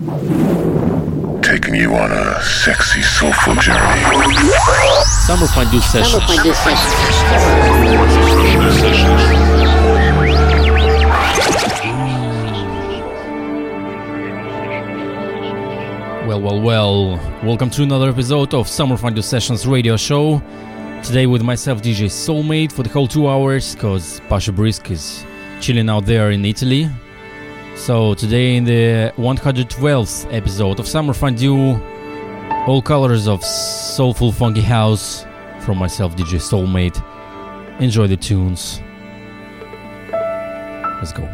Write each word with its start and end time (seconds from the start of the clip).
Taking 0.00 1.74
you 1.74 1.92
on 1.92 2.10
a 2.10 2.42
sexy, 2.42 3.02
soulful 3.02 3.54
journey. 3.56 4.00
Summer 5.26 5.46
Fondue 5.48 5.78
Sessions. 5.80 6.12
Summer 6.12 6.26
Fondue 6.26 6.54
Sessions. 6.54 6.90
Well, 16.26 16.40
well, 16.40 16.62
well. 16.62 17.20
Welcome 17.44 17.68
to 17.68 17.82
another 17.82 18.08
episode 18.08 18.54
of 18.54 18.68
Summer 18.68 18.96
Fondue 18.96 19.20
Sessions 19.20 19.66
radio 19.66 19.98
show. 19.98 20.40
Today 21.04 21.26
with 21.26 21.42
myself, 21.42 21.82
DJ 21.82 22.06
Soulmate, 22.06 22.72
for 22.72 22.84
the 22.84 22.88
whole 22.88 23.06
two 23.06 23.28
hours, 23.28 23.74
because 23.74 24.20
Pasha 24.30 24.52
Brisk 24.52 24.90
is 24.90 25.26
chilling 25.60 25.90
out 25.90 26.06
there 26.06 26.30
in 26.30 26.46
Italy. 26.46 26.88
So, 27.80 28.12
today 28.12 28.56
in 28.56 28.64
the 28.64 29.10
112th 29.16 30.30
episode 30.30 30.78
of 30.78 30.86
Summer 30.86 31.14
Fondue, 31.14 31.80
all 32.66 32.82
colors 32.82 33.26
of 33.26 33.42
soulful 33.42 34.32
funky 34.32 34.60
house 34.60 35.24
from 35.60 35.78
myself, 35.78 36.14
DJ 36.14 36.38
Soulmate. 36.38 37.00
Enjoy 37.80 38.06
the 38.06 38.18
tunes. 38.18 38.82
Let's 40.12 41.12
go. 41.12 41.24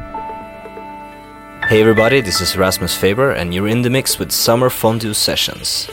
Hey 1.66 1.80
everybody, 1.80 2.20
this 2.20 2.40
is 2.40 2.56
Rasmus 2.56 2.96
Faber, 2.96 3.32
and 3.32 3.52
you're 3.52 3.66
in 3.66 3.82
the 3.82 3.90
mix 3.90 4.20
with 4.20 4.30
Summer 4.30 4.70
Fondue 4.70 5.14
Sessions. 5.14 5.90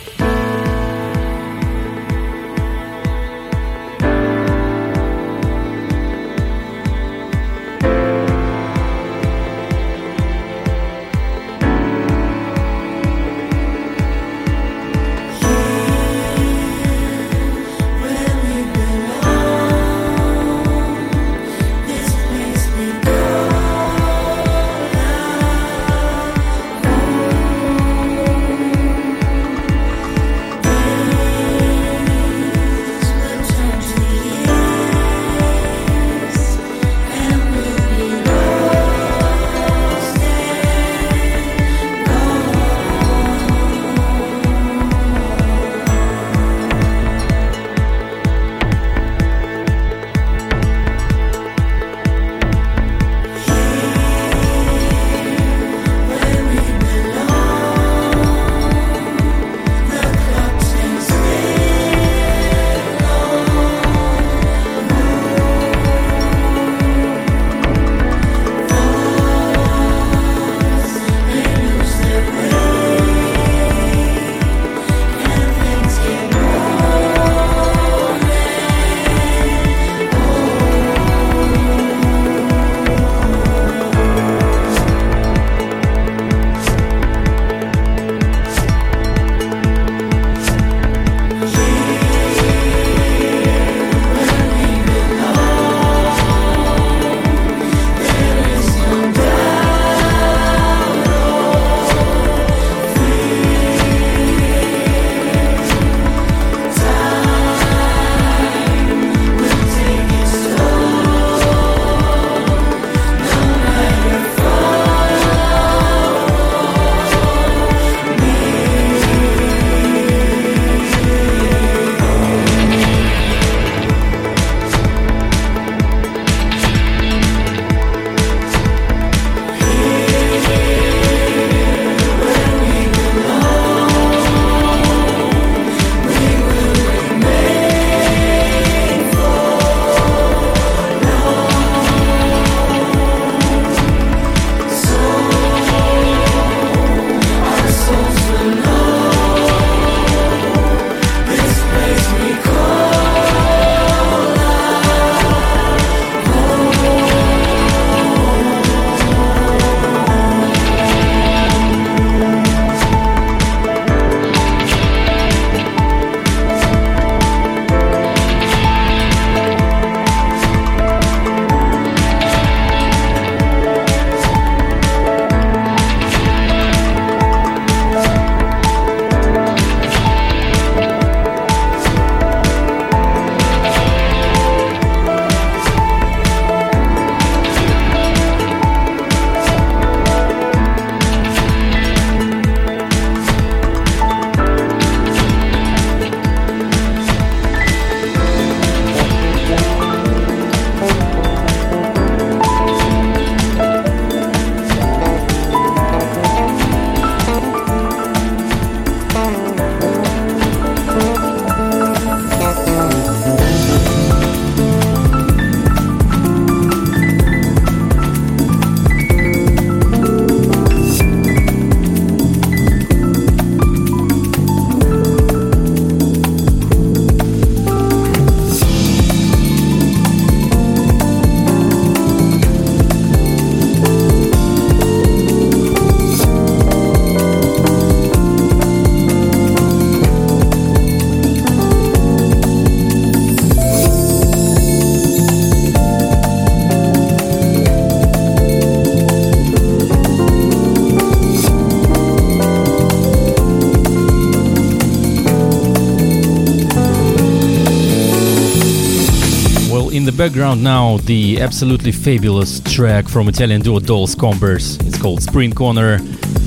Background 260.18 260.64
now, 260.64 260.98
the 260.98 261.42
absolutely 261.42 261.92
fabulous 261.92 262.60
track 262.60 263.10
from 263.10 263.28
Italian 263.28 263.62
duo 263.62 263.80
Dolls 263.80 264.14
Combers. 264.14 264.78
It's 264.82 265.02
called 265.02 265.24
Spring 265.24 265.52
Corner, 265.52 265.98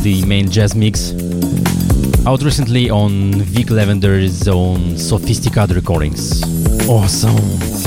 the 0.03 0.25
main 0.25 0.49
jazz 0.49 0.77
mix. 0.77 1.13
Out 2.27 2.43
recently 2.43 2.91
on 2.91 3.33
Vick 3.43 3.67
Lavender's 3.67 4.47
own 4.47 4.97
Sophisticated 4.97 5.75
recordings. 5.75 6.43
Awesome! 6.89 7.86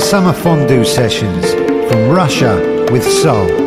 Summer 0.00 0.32
Fondue 0.32 0.84
Sessions 0.84 1.52
from 1.88 2.10
Russia 2.10 2.84
with 2.90 3.04
Soul. 3.04 3.61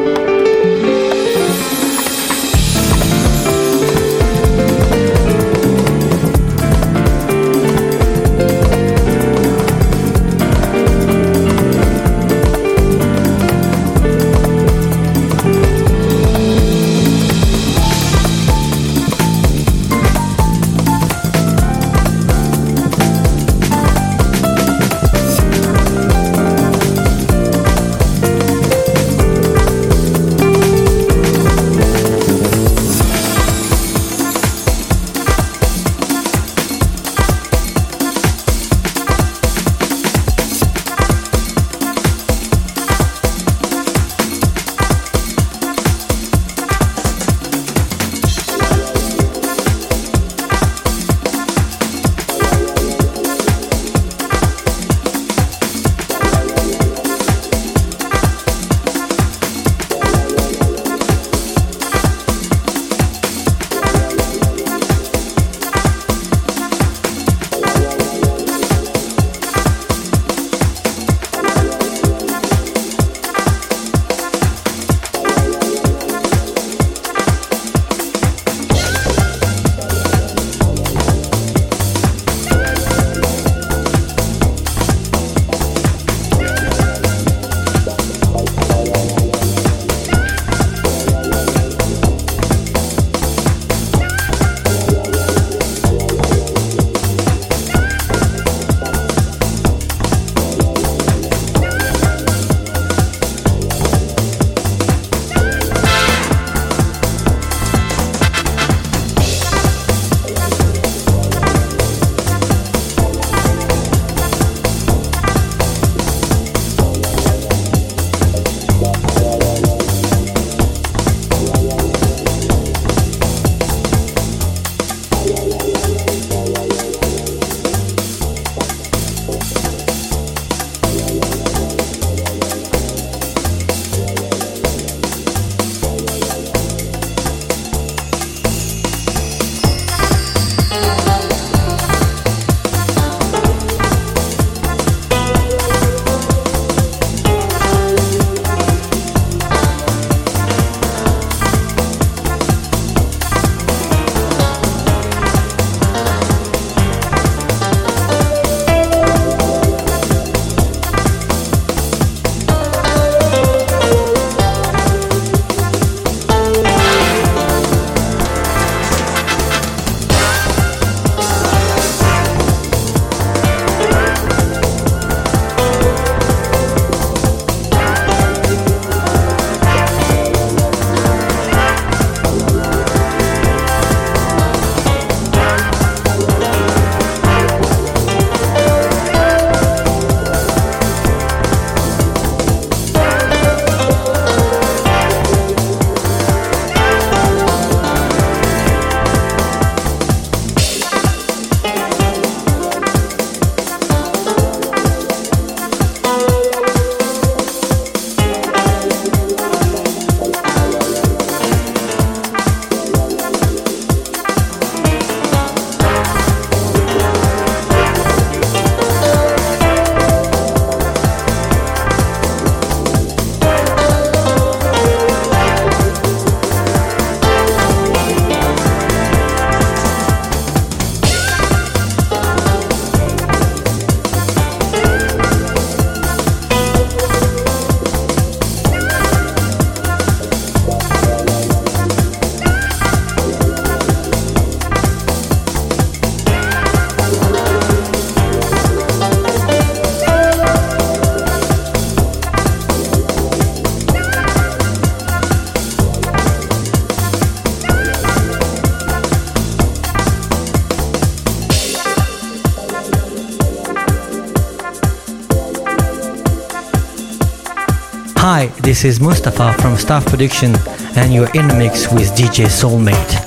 This 268.76 268.84
is 268.84 269.00
Mustafa 269.00 269.54
from 269.62 269.78
Staff 269.78 270.06
Production, 270.06 270.54
and 270.98 271.14
you're 271.14 271.32
in 271.34 271.48
the 271.48 271.56
mix 271.56 271.90
with 271.94 272.10
DJ 272.12 272.48
Soulmate. 272.48 273.25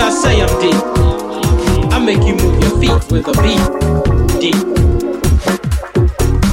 Cause 0.00 0.24
I 0.24 0.30
say 0.30 0.40
I'm 0.40 0.48
deep. 0.62 1.92
I 1.92 1.98
make 1.98 2.22
you 2.26 2.34
move 2.34 2.58
your 2.62 2.74
feet 2.80 3.12
with 3.12 3.28
a 3.28 3.32
beat. 3.42 3.60
Deep. 4.40 4.56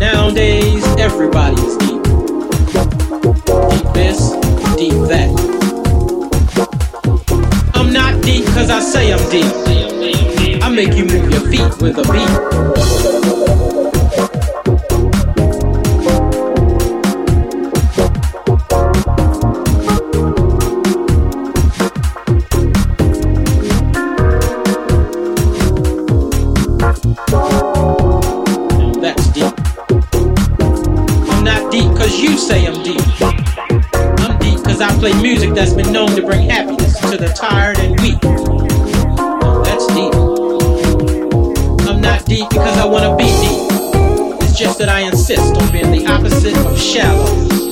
Nowadays, 0.01 0.83
everybody 0.97 1.55
is 1.61 1.77
deep. 1.77 2.03
Deep 3.71 3.93
this, 3.93 4.31
deep 4.75 4.99
that. 5.07 5.31
I'm 7.73 7.93
not 7.93 8.21
deep 8.21 8.43
cause 8.47 8.69
I 8.69 8.81
say 8.81 9.13
I'm 9.13 9.29
deep. 9.29 10.61
I 10.61 10.67
make 10.69 10.97
you 10.97 11.05
move 11.05 11.31
your 11.31 11.49
feet 11.49 11.81
with 11.81 11.97
a 11.99 12.03
beat. 13.31 13.36
insist 45.07 45.55
on 45.55 45.71
being 45.71 45.91
the 45.91 46.05
opposite 46.05 46.57
of 46.65 46.77
shallow. 46.77 47.66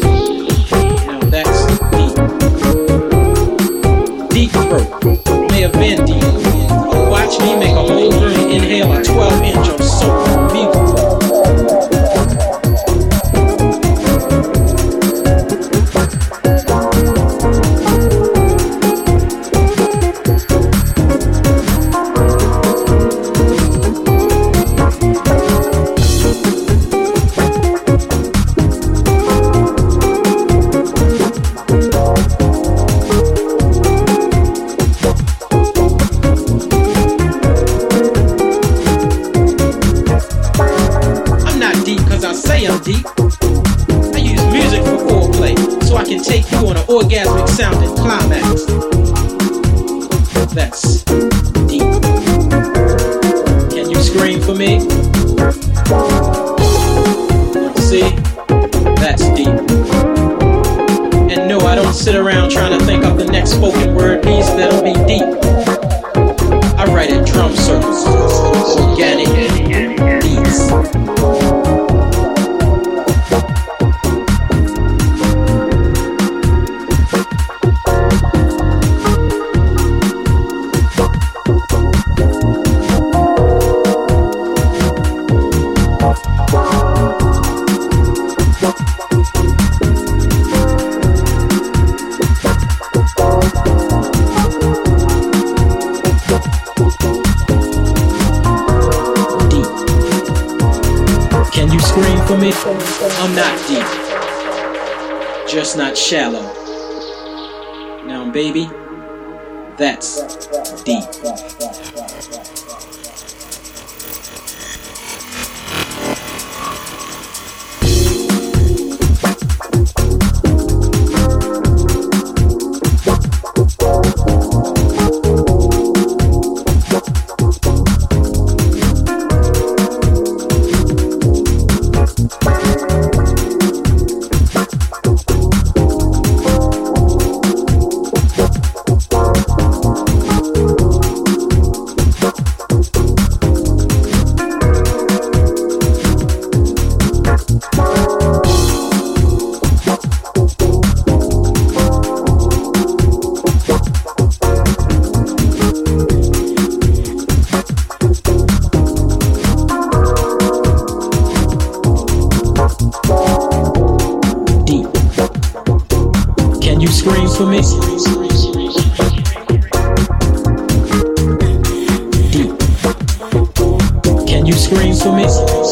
to 175.05 175.11
me. 175.11 175.64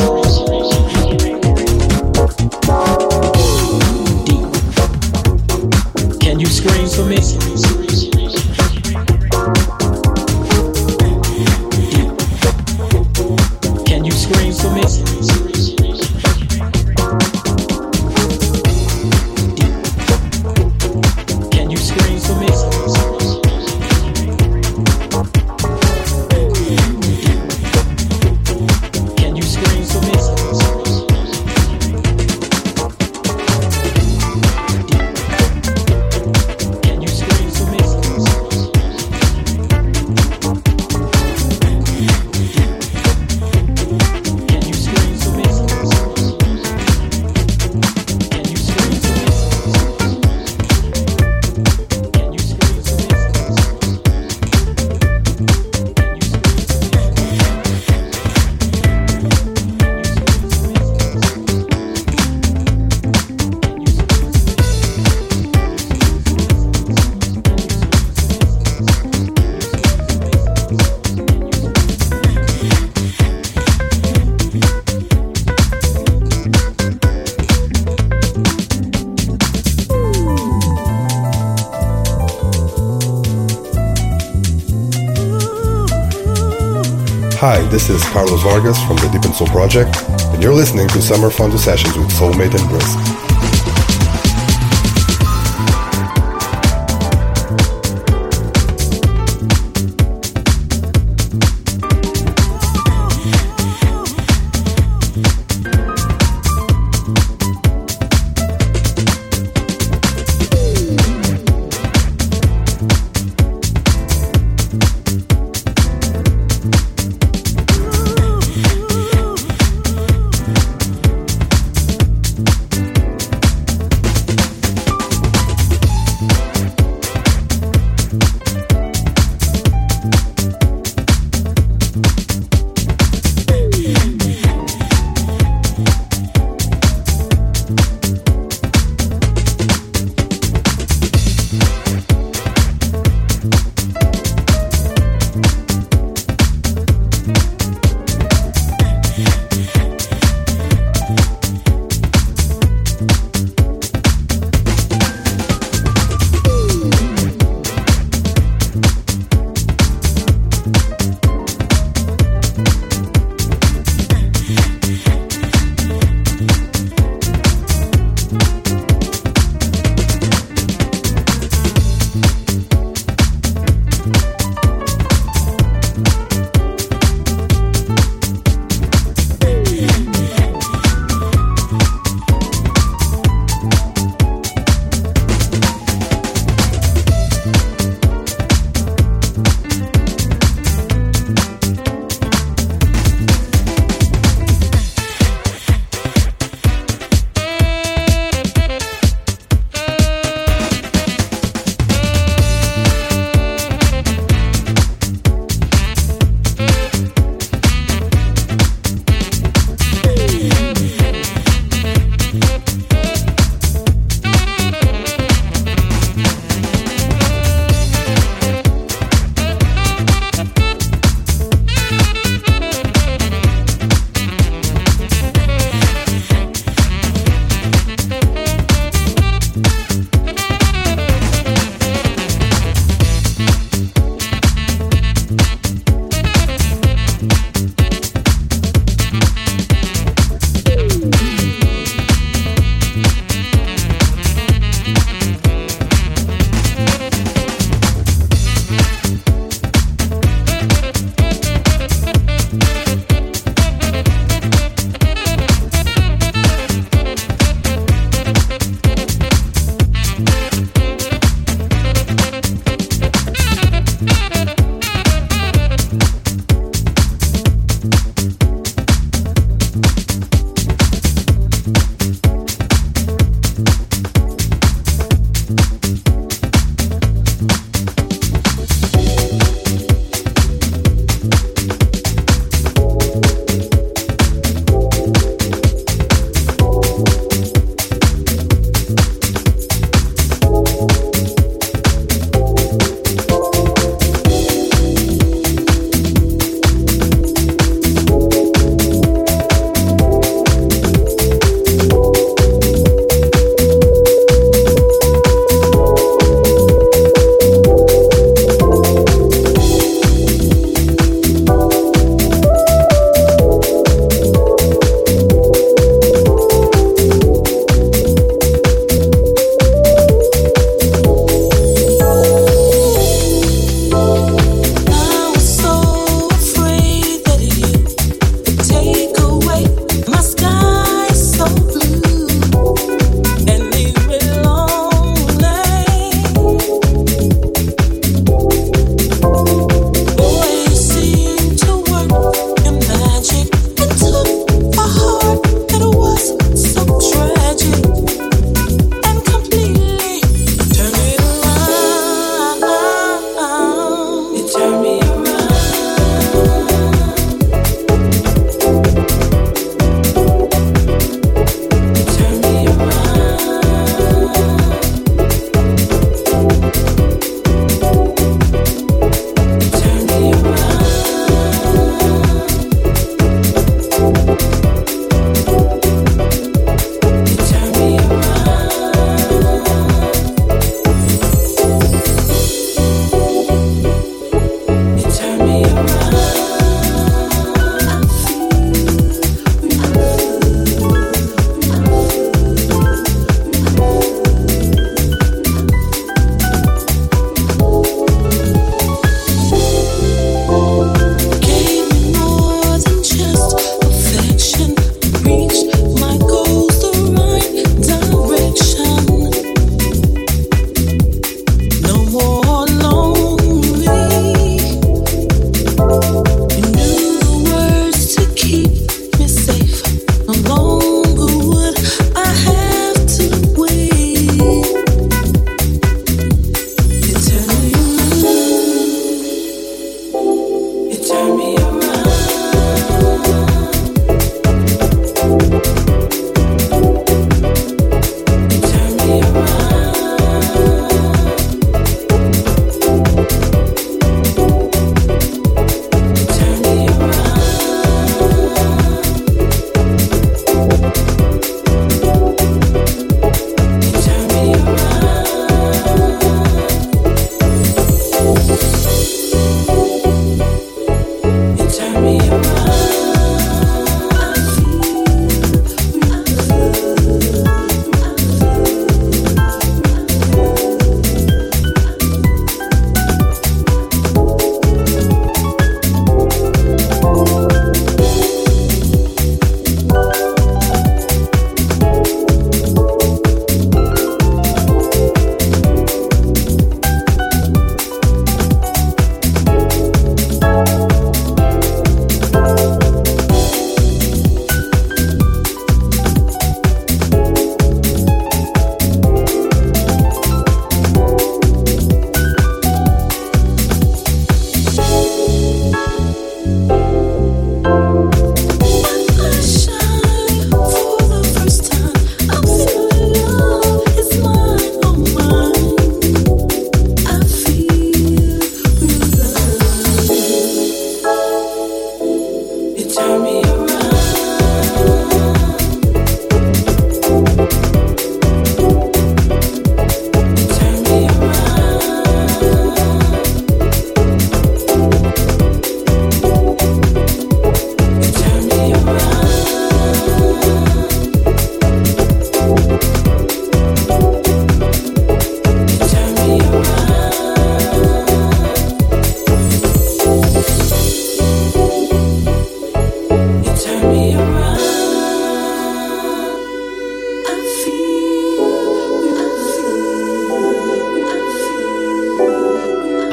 This 87.73 87.89
is 87.89 88.03
Carlos 88.09 88.43
Vargas 88.43 88.79
from 88.83 88.97
the 88.97 89.09
Deep 89.11 89.25
and 89.25 89.33
Soul 89.33 89.47
Project, 89.47 89.97
and 90.31 90.43
you're 90.43 90.53
listening 90.53 90.87
to 90.89 91.01
Summer 91.01 91.31
Fondue 91.31 91.57
Sessions 91.57 91.97
with 91.97 92.11
Soulmate 92.11 92.53
and 92.53 92.69
Brisk. 92.69 93.32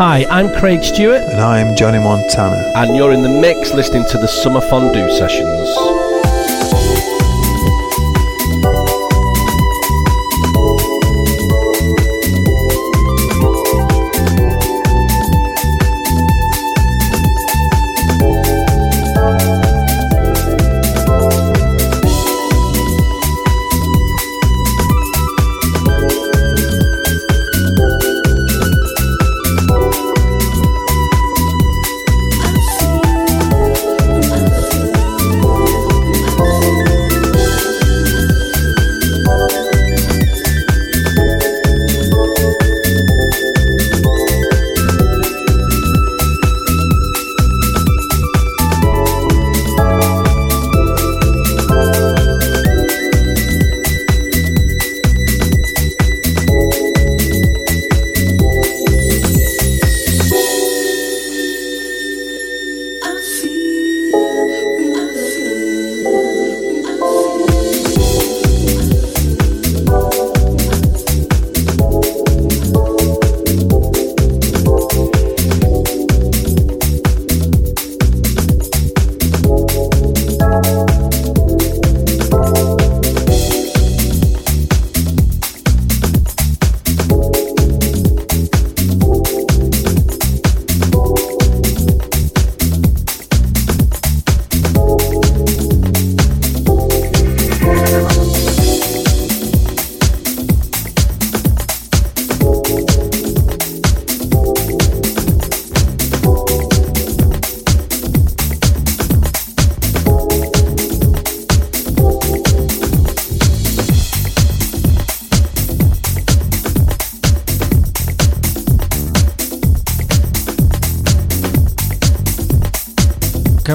Hi, 0.00 0.24
I'm 0.30 0.50
Craig 0.58 0.82
Stewart. 0.82 1.24
And 1.24 1.42
I'm 1.42 1.76
Johnny 1.76 1.98
Montana. 1.98 2.72
And 2.74 2.96
you're 2.96 3.12
in 3.12 3.20
the 3.20 3.28
mix 3.28 3.74
listening 3.74 4.06
to 4.06 4.16
the 4.16 4.26
Summer 4.26 4.62
Fondue 4.62 5.10
Sessions. 5.10 5.99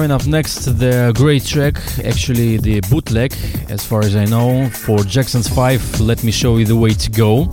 Coming 0.06 0.22
up 0.22 0.26
next, 0.28 0.66
the 0.78 1.12
great 1.16 1.44
track, 1.44 1.74
actually 2.04 2.58
the 2.58 2.80
bootleg, 2.82 3.34
as 3.68 3.84
far 3.84 4.04
as 4.04 4.14
I 4.14 4.24
know, 4.24 4.70
for 4.70 4.98
Jackson's 4.98 5.48
5, 5.48 6.00
Let 6.00 6.22
Me 6.22 6.30
Show 6.30 6.58
You 6.58 6.64
the 6.64 6.76
Way 6.76 6.90
to 6.90 7.10
Go. 7.10 7.46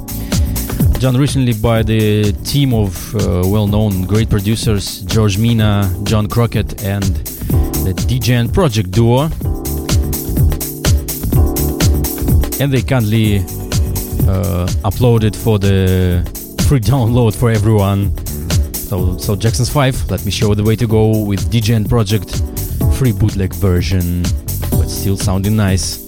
Done 0.99 1.17
recently 1.17 1.53
by 1.53 1.81
the 1.81 2.31
team 2.43 2.75
of 2.75 3.15
uh, 3.15 3.41
well 3.43 3.65
known 3.65 4.03
great 4.03 4.29
producers 4.29 5.01
George 5.01 5.39
Mina, 5.39 5.91
John 6.03 6.27
Crockett, 6.27 6.83
and 6.83 7.03
the 7.85 7.93
DJN 8.07 8.53
Project 8.53 8.91
duo. 8.91 9.23
And 12.61 12.71
they 12.71 12.83
kindly 12.83 13.37
uh, 14.29 14.67
uploaded 14.85 15.35
for 15.35 15.57
the 15.57 16.21
free 16.67 16.79
download 16.91 17.35
for 17.35 17.49
everyone. 17.49 18.13
So, 18.93 19.17
so 19.17 19.35
Jackson's 19.35 19.71
5, 19.71 20.11
let 20.11 20.23
me 20.23 20.29
show 20.29 20.53
the 20.53 20.61
way 20.61 20.75
to 20.75 20.85
go 20.85 21.23
with 21.25 21.49
DJN 21.51 21.89
Project 21.89 22.43
free 22.95 23.11
bootleg 23.11 23.51
version, 23.55 24.21
but 24.69 24.87
still 24.87 25.17
sounding 25.17 25.55
nice. 25.55 26.02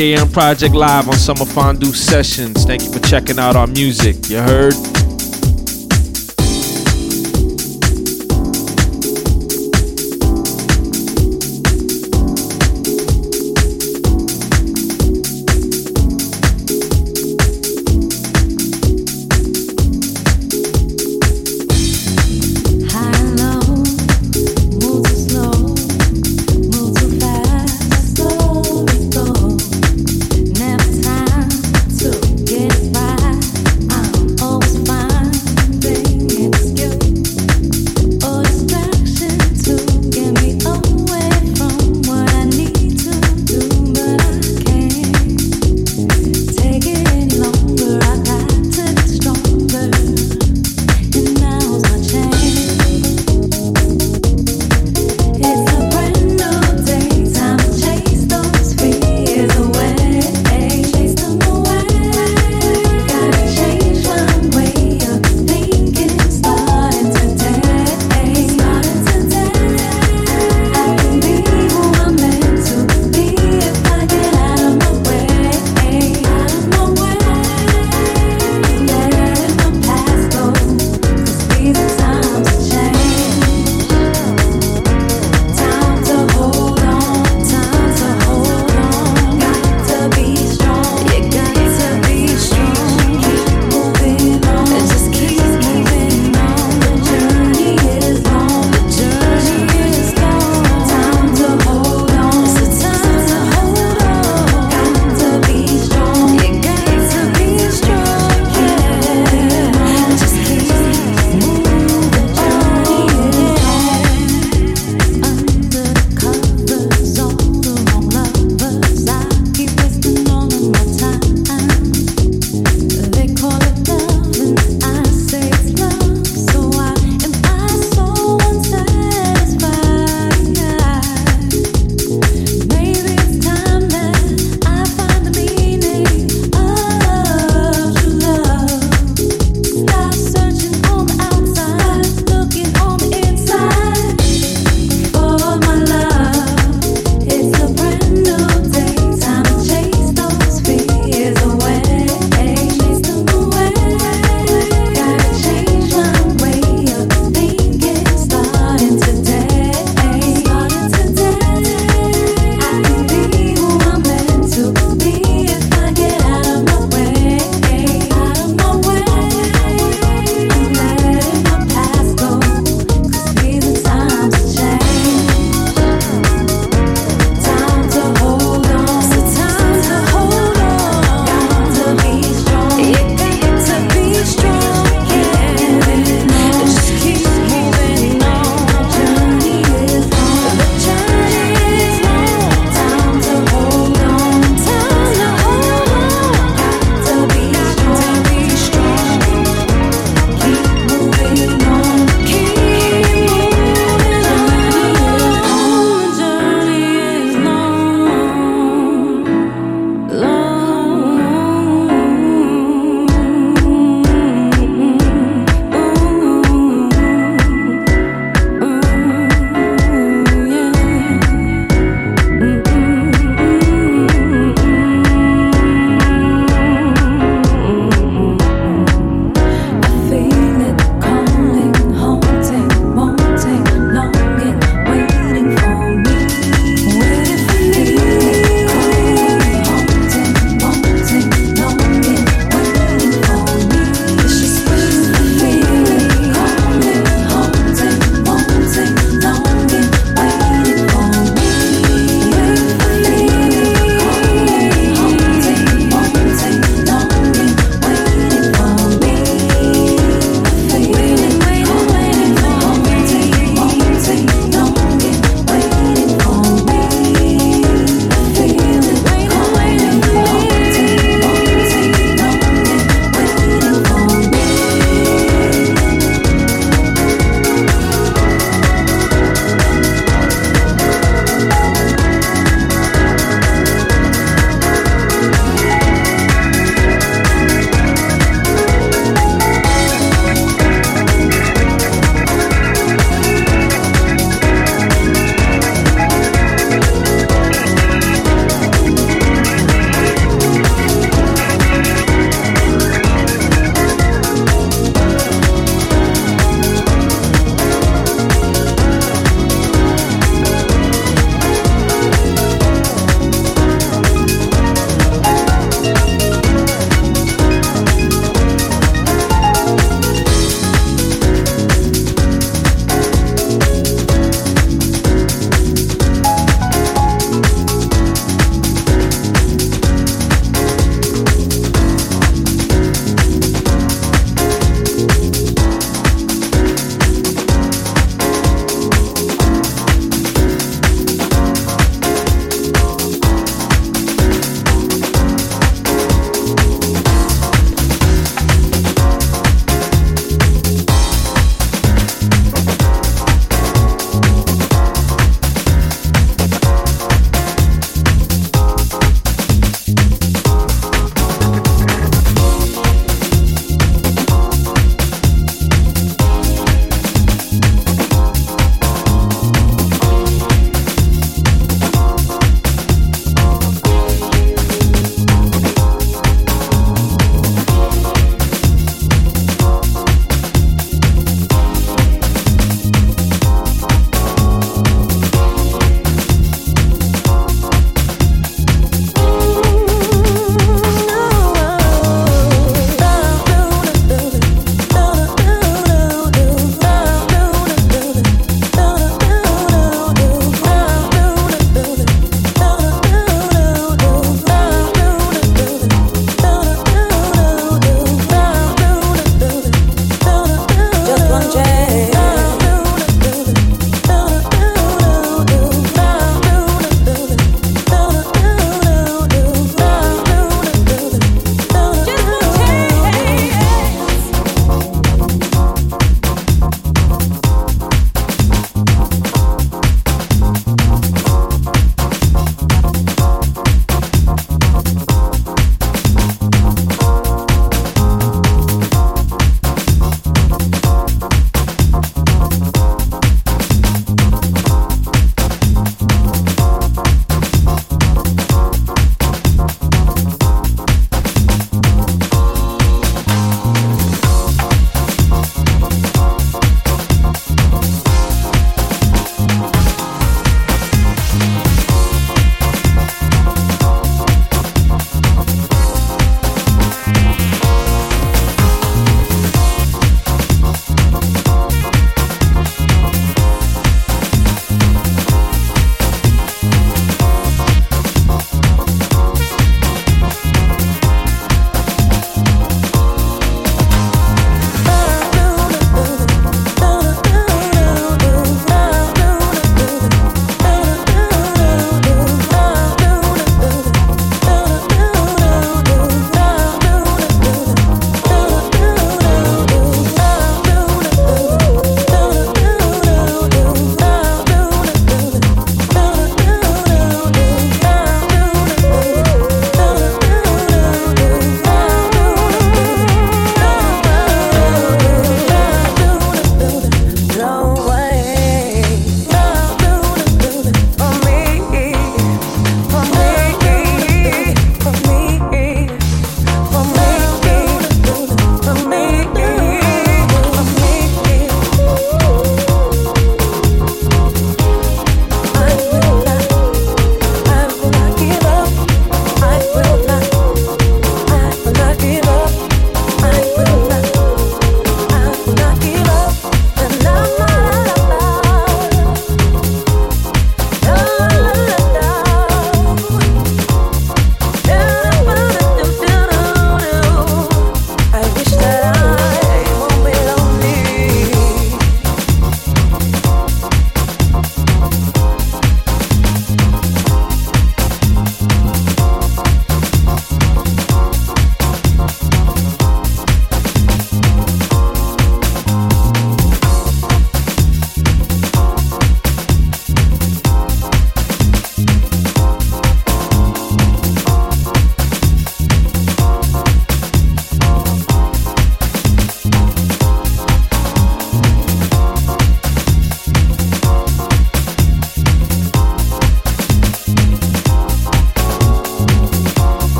DJN 0.00 0.32
Project 0.32 0.74
live 0.74 1.08
on 1.08 1.14
Summer 1.14 1.44
Fondue 1.44 1.92
Sessions. 1.92 2.64
Thank 2.64 2.84
you 2.84 2.90
for 2.90 3.00
checking 3.00 3.38
out 3.38 3.54
our 3.54 3.66
music. 3.66 4.30
You 4.30 4.38
heard? 4.38 4.99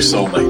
Soulmate. 0.00 0.49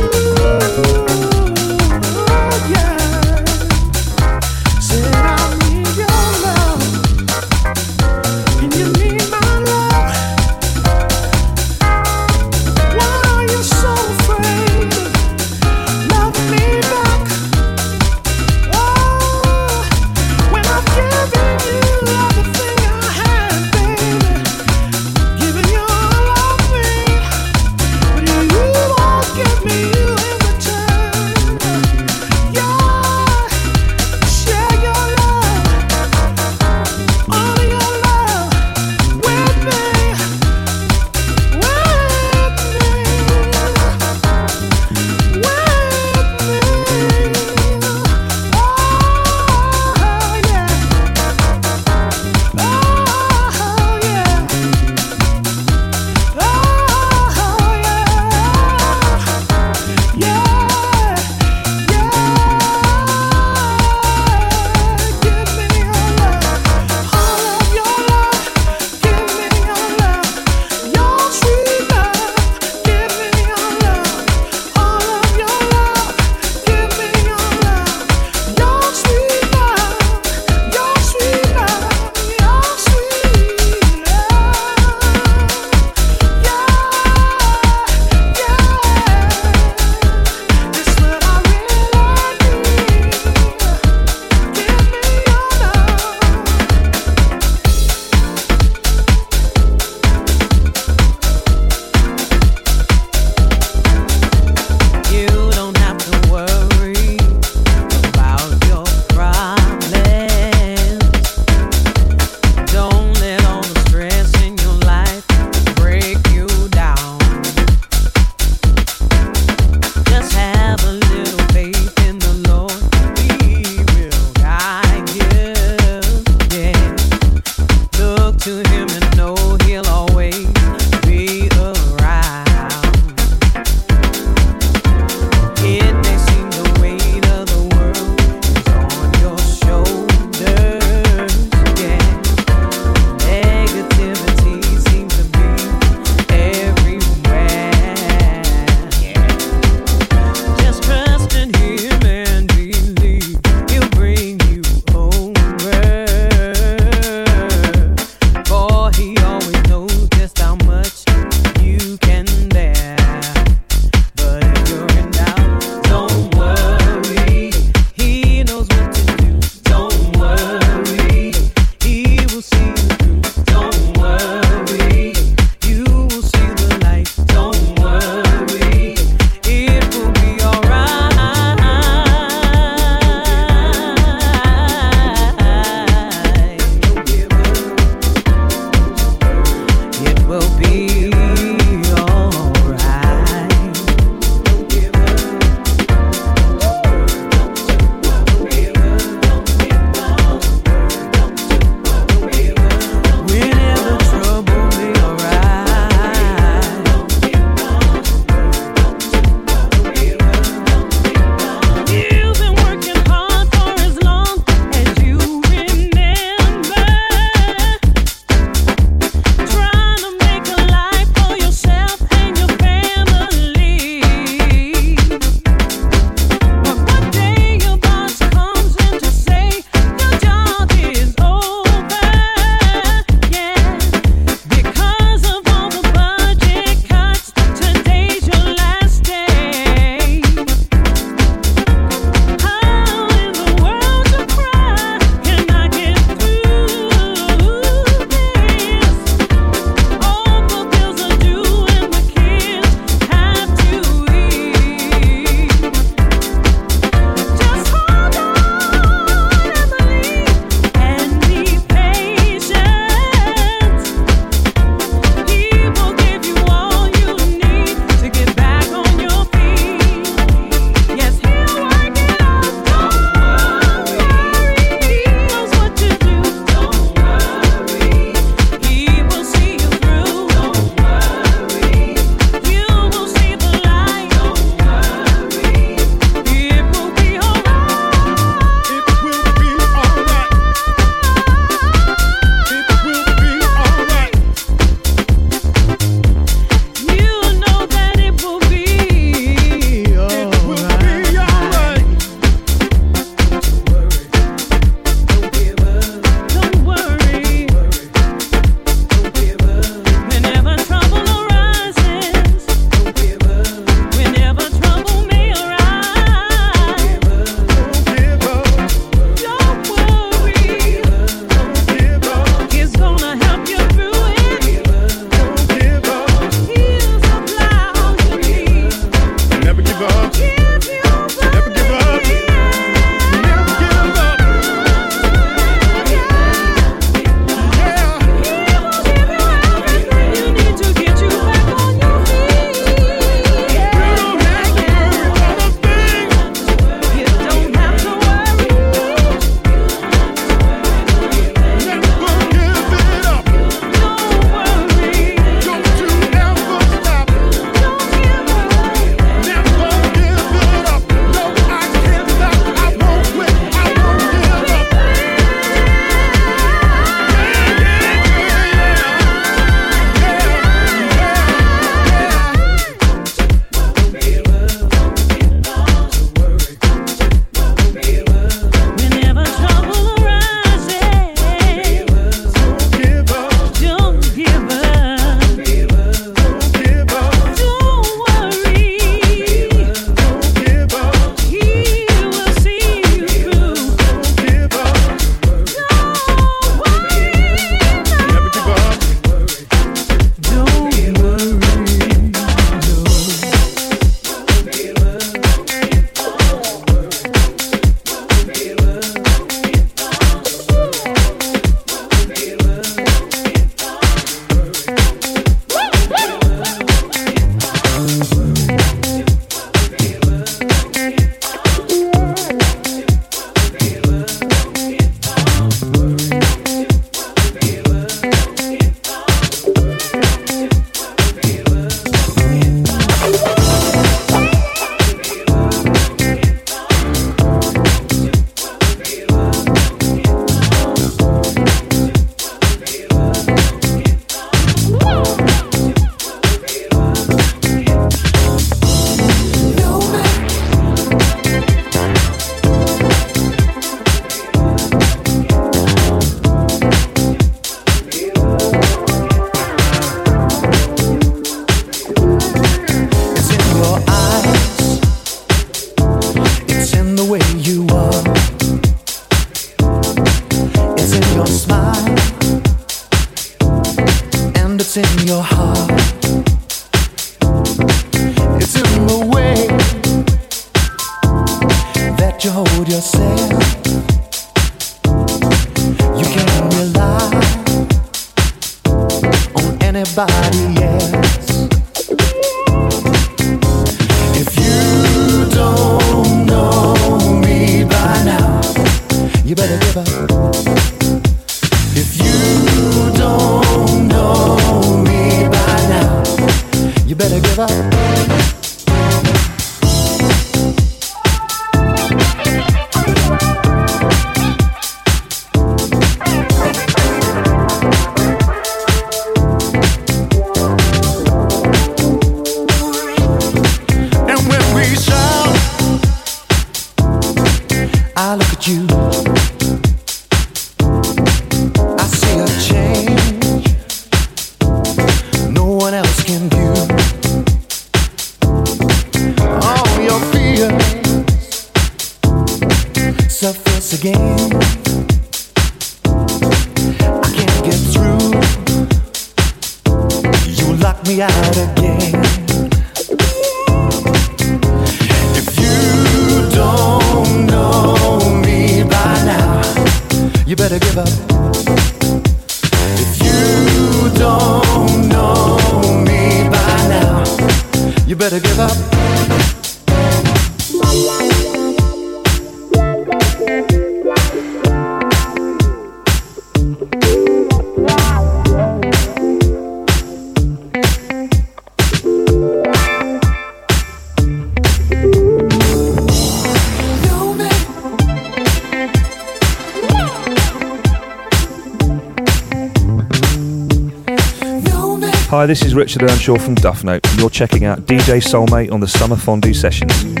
This 595.31 595.43
is 595.43 595.55
Richard 595.55 595.83
Earnshaw 595.83 596.17
from 596.17 596.35
Duff 596.35 596.65
Note. 596.65 596.85
You're 596.97 597.09
checking 597.09 597.45
out 597.45 597.59
DJ 597.61 598.01
Soulmate 598.01 598.51
on 598.51 598.59
the 598.59 598.67
Summer 598.67 598.97
Fondue 598.97 599.33
Sessions. 599.33 600.00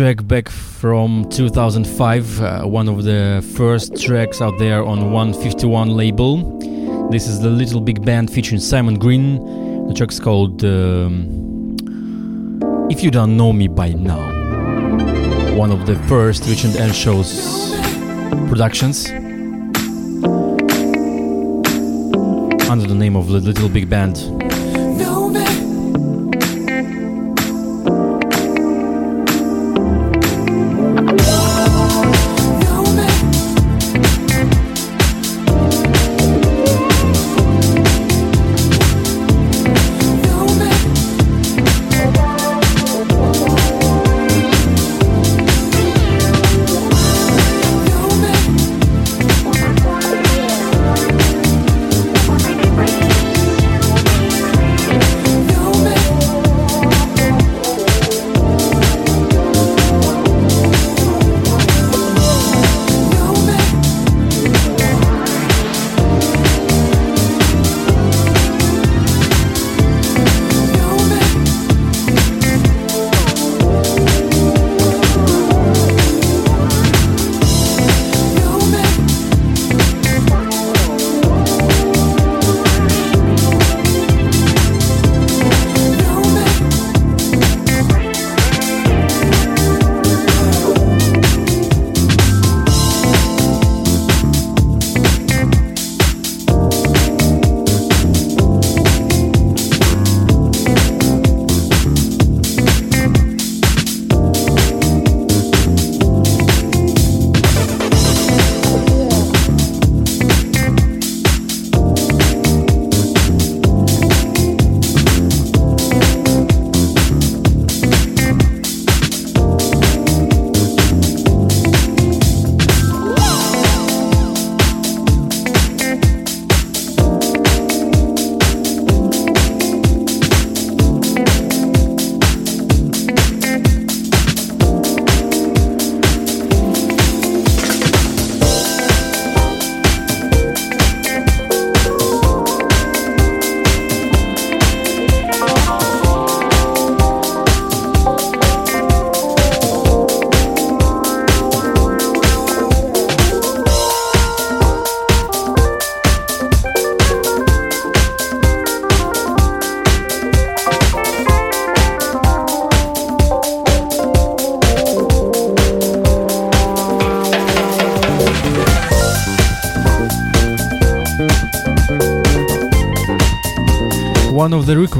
Track 0.00 0.26
back 0.26 0.48
from 0.48 1.28
2005, 1.28 2.40
uh, 2.40 2.62
one 2.62 2.88
of 2.88 3.04
the 3.04 3.46
first 3.54 4.00
tracks 4.00 4.40
out 4.40 4.58
there 4.58 4.82
on 4.82 5.12
151 5.12 5.90
label. 5.90 6.58
This 7.10 7.26
is 7.26 7.42
the 7.42 7.50
Little 7.50 7.82
Big 7.82 8.02
Band 8.02 8.30
featuring 8.30 8.62
Simon 8.62 8.98
Green. 8.98 9.88
The 9.88 9.92
track's 9.92 10.18
called 10.18 10.64
um, 10.64 11.76
If 12.90 13.04
You 13.04 13.10
Don't 13.10 13.36
Know 13.36 13.52
Me 13.52 13.68
By 13.68 13.90
Now. 13.90 14.22
One 15.54 15.70
of 15.70 15.84
the 15.84 15.96
first 16.08 16.46
Richard 16.46 16.94
shows 16.94 17.74
productions. 18.48 19.10
Under 22.70 22.86
the 22.86 22.96
name 22.96 23.16
of 23.16 23.28
the 23.28 23.38
Little 23.38 23.68
Big 23.68 23.90
Band. 23.90 24.39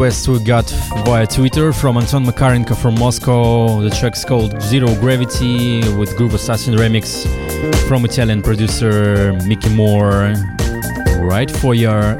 One 0.01 0.07
requests 0.07 0.29
we 0.29 0.39
got 0.43 0.71
via 1.05 1.27
Twitter 1.27 1.75
from 1.75 1.99
Anton 1.99 2.25
Makarenko 2.25 2.75
from 2.75 2.95
Moscow. 2.95 3.83
The 3.83 3.91
track's 3.91 4.25
called 4.25 4.59
Zero 4.63 4.95
Gravity 4.95 5.81
with 5.99 6.17
Groove 6.17 6.33
Assassin 6.33 6.75
remix 6.75 7.27
from 7.87 8.07
Italian 8.07 8.41
producer 8.41 9.35
Mickey 9.47 9.69
Moore. 9.69 10.33
Right 11.21 11.51
for 11.51 11.75
your 11.75 12.17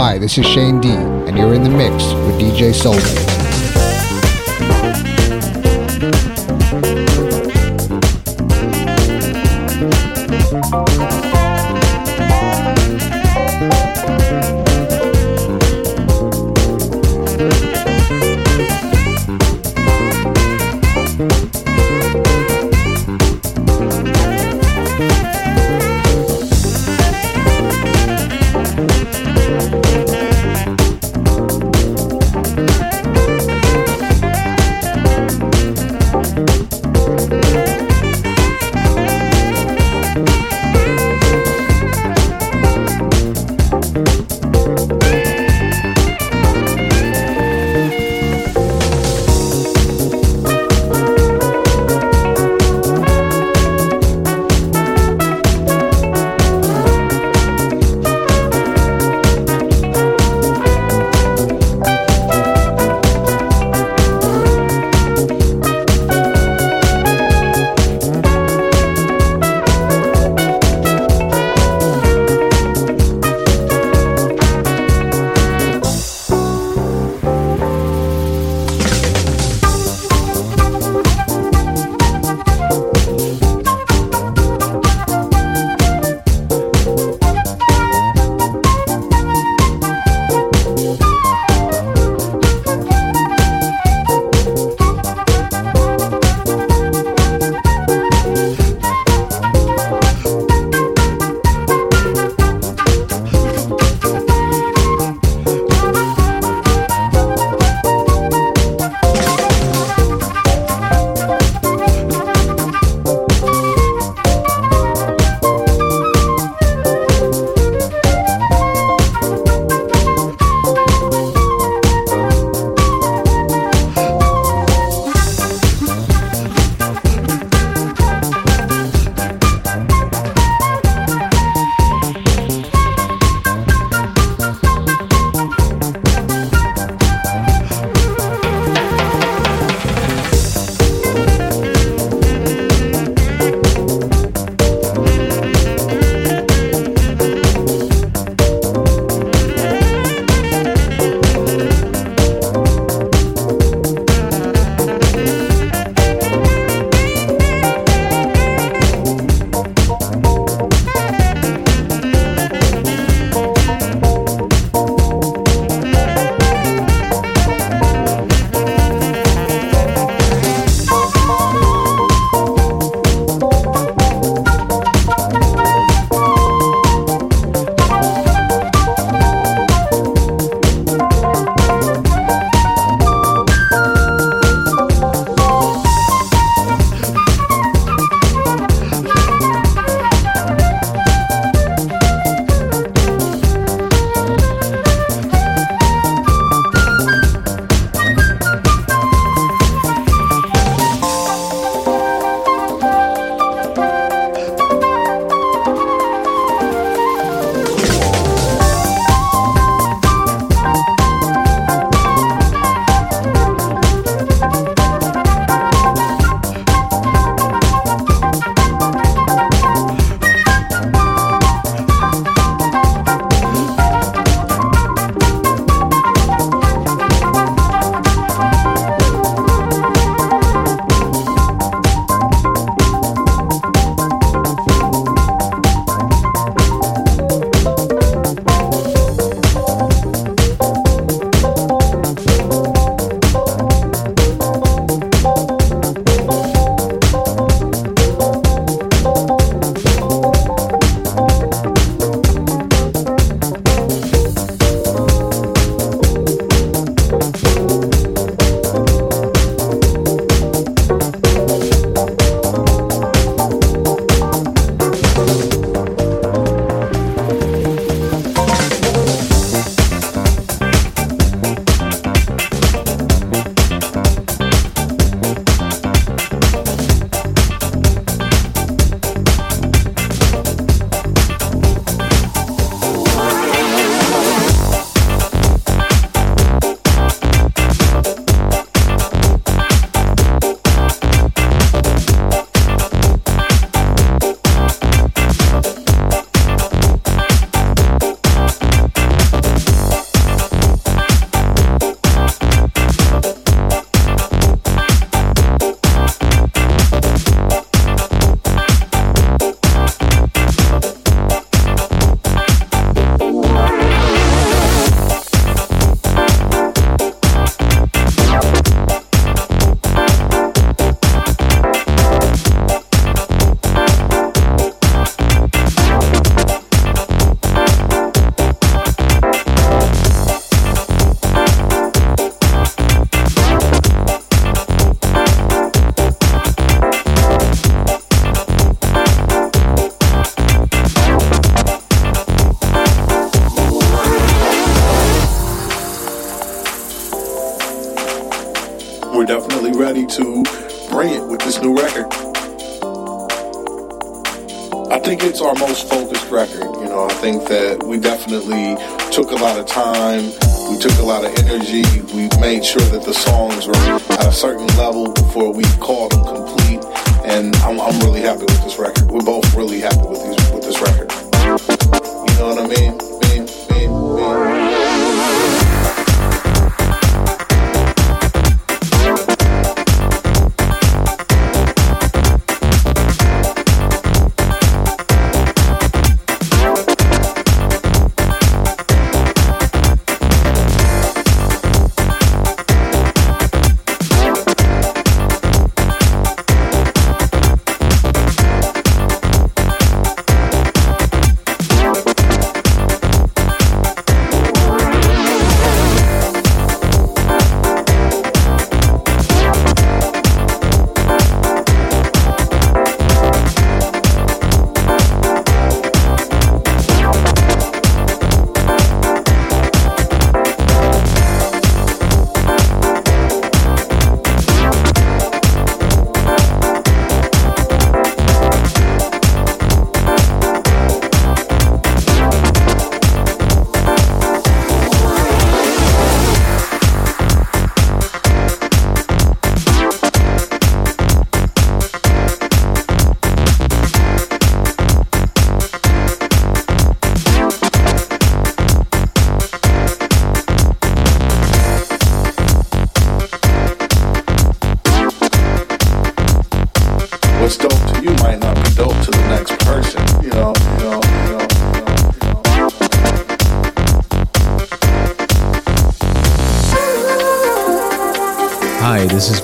Anton. 0.00 0.20
This 0.20 0.38
is 0.38 0.46
Shane 0.46 0.80
D, 0.80 0.88
and 0.88 1.36
you're 1.36 1.54
in 1.54 1.62
the 1.62 1.70
mix 1.70 2.04
with 2.14 2.40
DJ 2.40 2.72
Soulmate. 2.72 3.39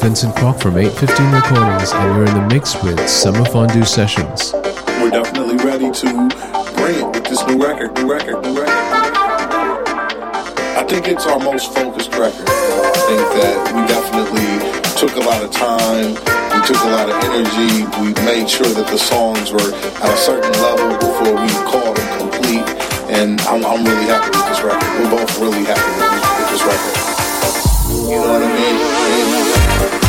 Vincent 0.06 0.36
Kwok 0.36 0.62
from 0.62 0.78
815 0.78 1.34
Recordings, 1.34 1.90
and 1.90 2.14
you're 2.14 2.30
in 2.30 2.34
the 2.38 2.46
mix 2.54 2.80
with 2.80 2.94
Summer 3.10 3.42
Fondue 3.50 3.82
Sessions. 3.82 4.54
We're 5.02 5.10
definitely 5.10 5.58
ready 5.66 5.90
to 5.90 6.06
bring 6.78 7.02
it 7.02 7.08
with 7.10 7.26
this 7.26 7.42
new 7.50 7.58
record, 7.58 7.90
new 7.98 8.06
record, 8.06 8.38
new 8.46 8.54
record. 8.54 8.86
I 10.78 10.86
think 10.86 11.08
it's 11.10 11.26
our 11.26 11.42
most 11.42 11.74
focused 11.74 12.14
record. 12.14 12.46
I 12.46 13.02
think 13.10 13.26
that 13.34 13.58
we 13.74 13.82
definitely 13.90 14.46
took 14.94 15.18
a 15.18 15.26
lot 15.26 15.42
of 15.42 15.50
time, 15.50 16.14
we 16.54 16.58
took 16.62 16.78
a 16.86 16.92
lot 16.94 17.10
of 17.10 17.18
energy, 17.26 17.82
we 17.98 18.14
made 18.22 18.46
sure 18.46 18.70
that 18.78 18.86
the 18.86 19.02
songs 19.02 19.50
were 19.50 19.74
at 19.74 20.06
a 20.06 20.20
certain 20.22 20.54
level 20.62 20.86
before 21.02 21.34
we 21.34 21.50
called 21.66 21.98
them 21.98 22.30
complete. 22.30 22.62
And 23.10 23.42
I'm, 23.50 23.66
I'm 23.66 23.82
really 23.82 24.06
happy 24.06 24.30
with 24.30 24.46
this 24.54 24.62
record. 24.62 24.86
We're 25.02 25.18
both 25.18 25.34
really 25.42 25.66
happy 25.66 25.82
with 25.98 26.46
this 26.54 26.62
record. 26.62 26.94
You 28.06 28.22
know 28.22 28.38
what 28.38 28.46
I 28.46 28.54
mean? 28.54 29.45
Thank 29.68 30.02
you. 30.02 30.05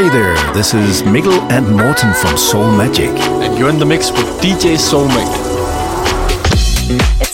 Hey 0.00 0.08
there, 0.08 0.52
this 0.54 0.72
is 0.72 1.02
Miguel 1.04 1.42
and 1.52 1.76
Morton 1.76 2.14
from 2.14 2.38
Soul 2.38 2.74
Magic. 2.74 3.10
And 3.10 3.58
you're 3.58 3.68
in 3.68 3.78
the 3.78 3.84
mix 3.84 4.10
with 4.10 4.24
DJ 4.40 4.76
Soulmate. 4.78 5.50
complicated. 6.90 7.29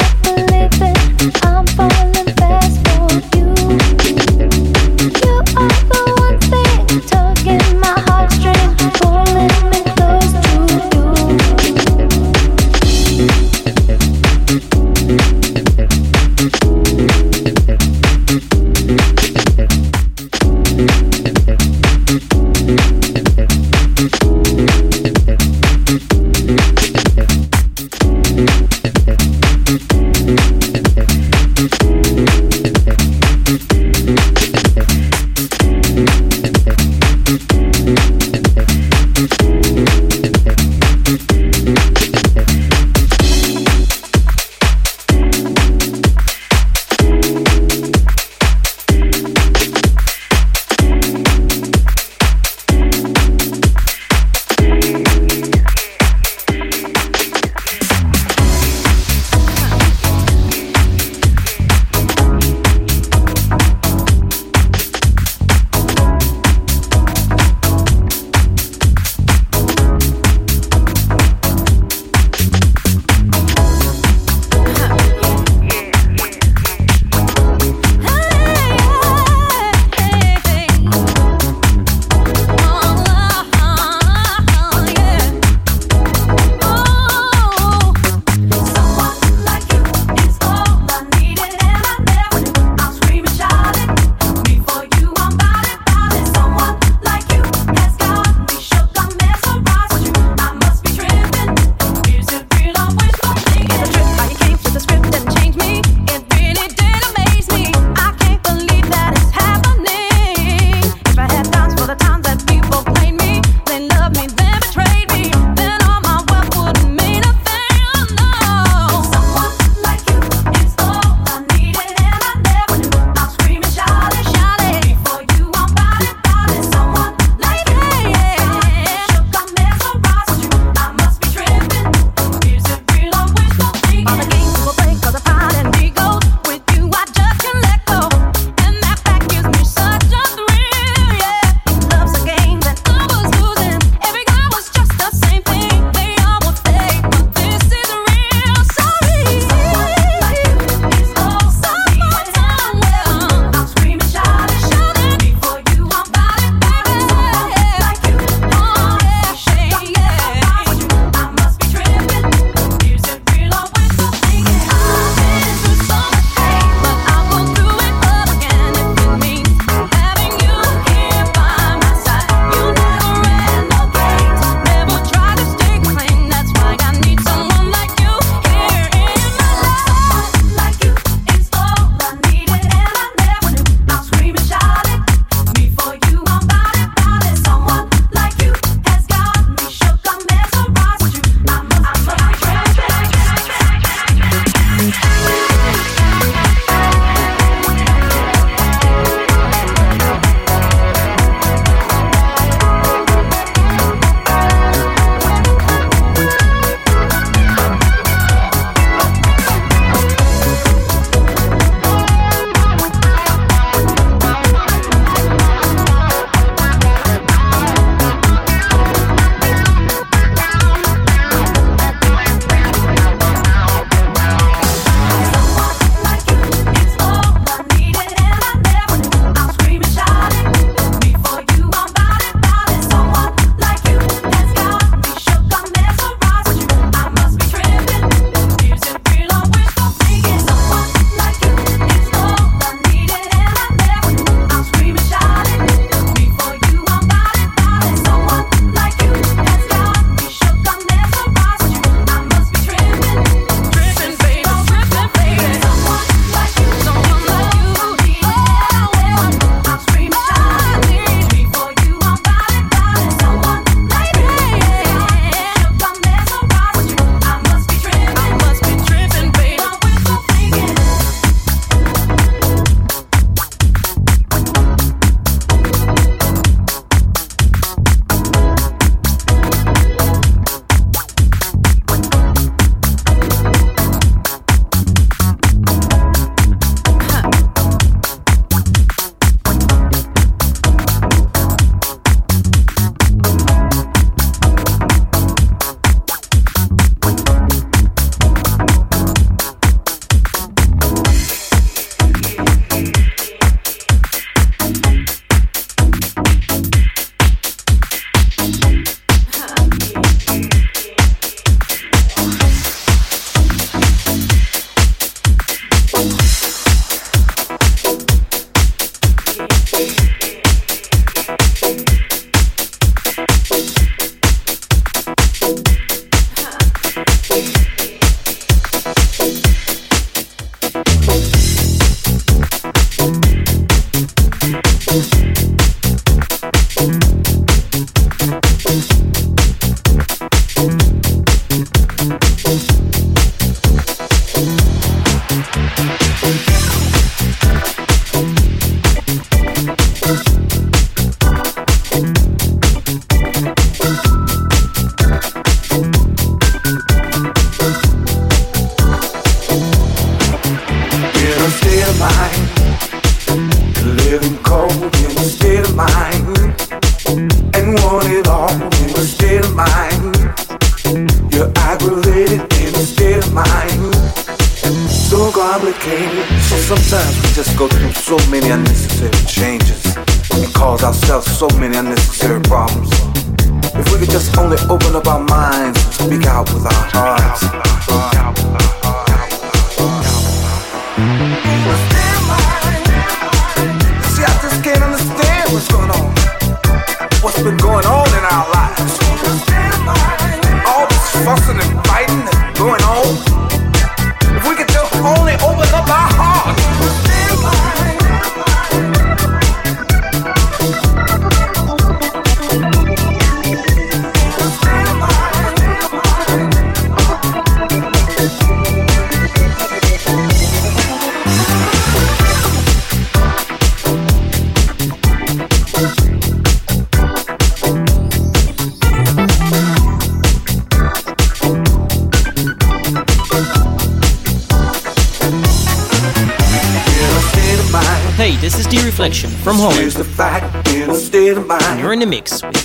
Thank 0.00 0.38
you. 0.38 0.49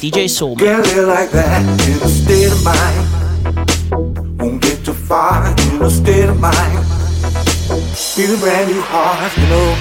DJ 0.06 0.30
Soul. 0.30 0.56
Can't 0.56 0.86
like 1.08 1.32
that 1.32 1.66
in 1.90 1.98
a 1.98 2.08
state 2.08 2.52
of 2.54 2.62
mind. 2.62 4.38
Won't 4.38 4.62
get 4.62 4.86
too 4.86 4.94
far 4.94 5.50
in 5.50 5.82
a 5.82 5.90
state 5.90 6.30
of 6.30 6.40
mind. 6.40 6.78
A 7.74 8.38
brand 8.38 8.70
new 8.70 8.82
heart, 8.86 9.36
you 9.36 9.48
know. 9.50 9.74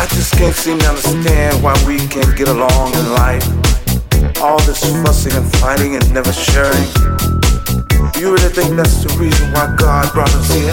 I 0.00 0.06
just 0.16 0.32
can't 0.32 0.56
seem 0.56 0.78
to 0.78 0.88
understand 0.88 1.62
why 1.62 1.76
we 1.86 1.98
can't 2.08 2.34
get 2.38 2.48
along 2.48 2.94
in 2.94 3.12
life. 3.12 3.44
All 4.40 4.56
this 4.64 4.80
fussing 5.04 5.36
and 5.36 5.44
fighting 5.56 5.94
and 5.94 6.08
never 6.14 6.32
sharing. 6.32 6.88
You 8.16 8.32
really 8.32 8.48
think 8.48 8.80
that's 8.80 9.04
the 9.04 9.12
reason 9.20 9.52
why 9.52 9.76
God 9.76 10.10
brought 10.14 10.32
us 10.32 10.48
here? 10.56 10.72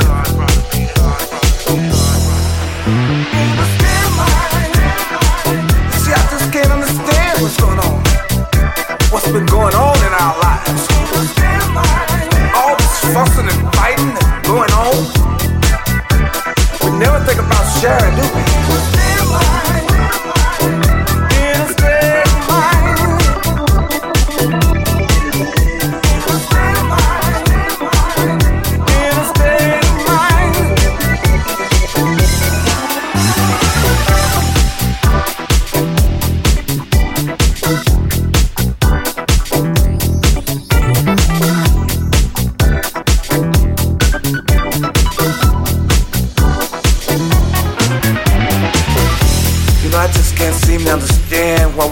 See, 6.00 6.14
I 6.16 6.24
just 6.32 6.54
can't 6.54 6.72
understand 6.72 7.42
what's 7.42 7.60
going 7.60 7.80
on. 7.80 7.97
What's 9.28 9.40
been 9.40 9.45
going 9.48 9.76
on 9.76 9.98
in 9.98 10.14
our 10.14 10.40
lives? 10.40 10.88
All 12.56 12.78
this 12.78 13.14
fussing 13.14 13.49
and 13.49 13.76
fighting 13.76 14.16
and 14.16 14.45
going 14.45 14.72
on. 14.72 15.04
We 16.82 16.98
never 16.98 17.20
think 17.26 17.40
about 17.40 17.66
sharing, 17.82 18.16
do 18.16 18.22
we? 18.22 18.66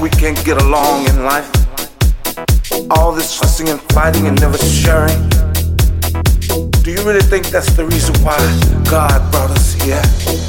We 0.01 0.09
can't 0.09 0.43
get 0.45 0.61
along 0.61 1.07
in 1.07 1.23
life. 1.23 1.49
All 2.91 3.11
this 3.11 3.37
fussing 3.37 3.69
and 3.69 3.79
fighting 3.93 4.27
and 4.27 4.39
never 4.39 4.57
sharing. 4.57 5.29
Do 6.83 6.91
you 6.91 7.03
really 7.03 7.21
think 7.21 7.47
that's 7.47 7.73
the 7.73 7.85
reason 7.85 8.15
why 8.23 8.37
God 8.89 9.31
brought 9.31 9.51
us 9.51 9.73
here? 9.73 10.44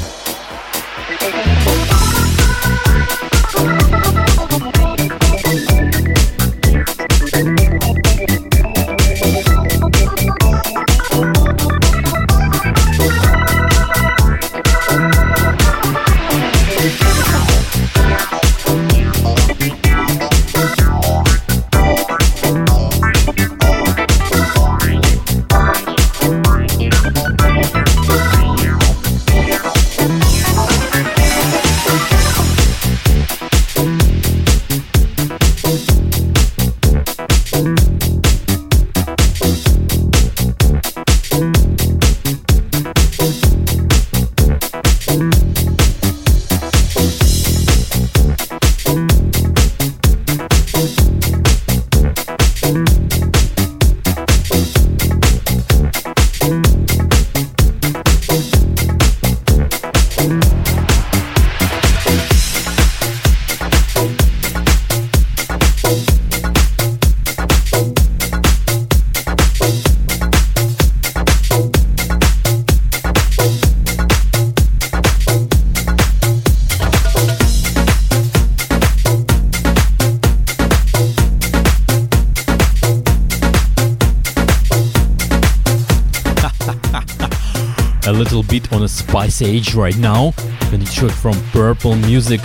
Age 89.41 89.75
right 89.75 89.97
now. 89.97 90.33
And 90.71 90.81
it's 90.81 90.93
from 91.21 91.35
Purple 91.51 91.95
Music 91.95 92.41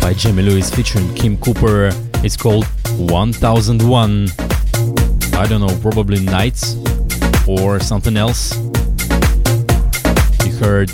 by 0.00 0.14
Jamie 0.14 0.42
Lewis 0.42 0.70
featuring 0.70 1.12
Kim 1.14 1.36
Cooper. 1.38 1.90
It's 2.24 2.36
called 2.36 2.66
1001. 2.98 4.28
I 5.34 5.46
don't 5.46 5.60
know, 5.60 5.78
probably 5.80 6.20
Nights 6.20 6.76
or 7.46 7.80
something 7.80 8.16
else. 8.16 8.56
You 10.44 10.52
heard 10.60 10.90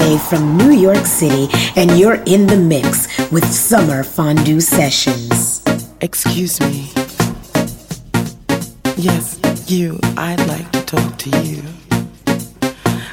is 0.00 0.08
Day 0.08 0.18
from 0.18 0.56
New 0.56 0.70
York 0.70 1.06
City, 1.06 1.48
and 1.76 1.98
you're 1.98 2.22
in 2.26 2.46
the 2.46 2.56
mix 2.56 3.06
with 3.30 3.44
Summer 3.44 4.02
Fondue 4.02 4.60
Sessions. 4.60 5.62
Excuse 6.00 6.60
me. 6.60 6.90
Yes, 8.96 9.38
you, 9.66 9.98
I'd 10.16 10.44
like 10.46 10.70
to 10.72 10.82
talk 10.84 11.18
to 11.18 11.30
you. 11.42 11.62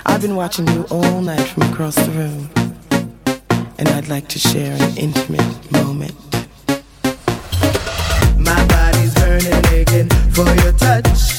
I've 0.05 0.21
been 0.21 0.35
watching 0.35 0.67
you 0.67 0.85
all 0.89 1.21
night 1.21 1.47
from 1.47 1.63
across 1.63 1.95
the 1.95 2.11
room, 2.11 2.49
and 3.77 3.87
I'd 3.89 4.07
like 4.07 4.27
to 4.29 4.39
share 4.39 4.75
an 4.81 4.97
intimate 4.97 5.71
moment. 5.71 6.15
My 8.37 8.65
body's 8.67 9.13
burning 9.15 9.81
again 9.81 10.09
for 10.31 10.47
your 10.63 10.73
touch. 10.73 11.34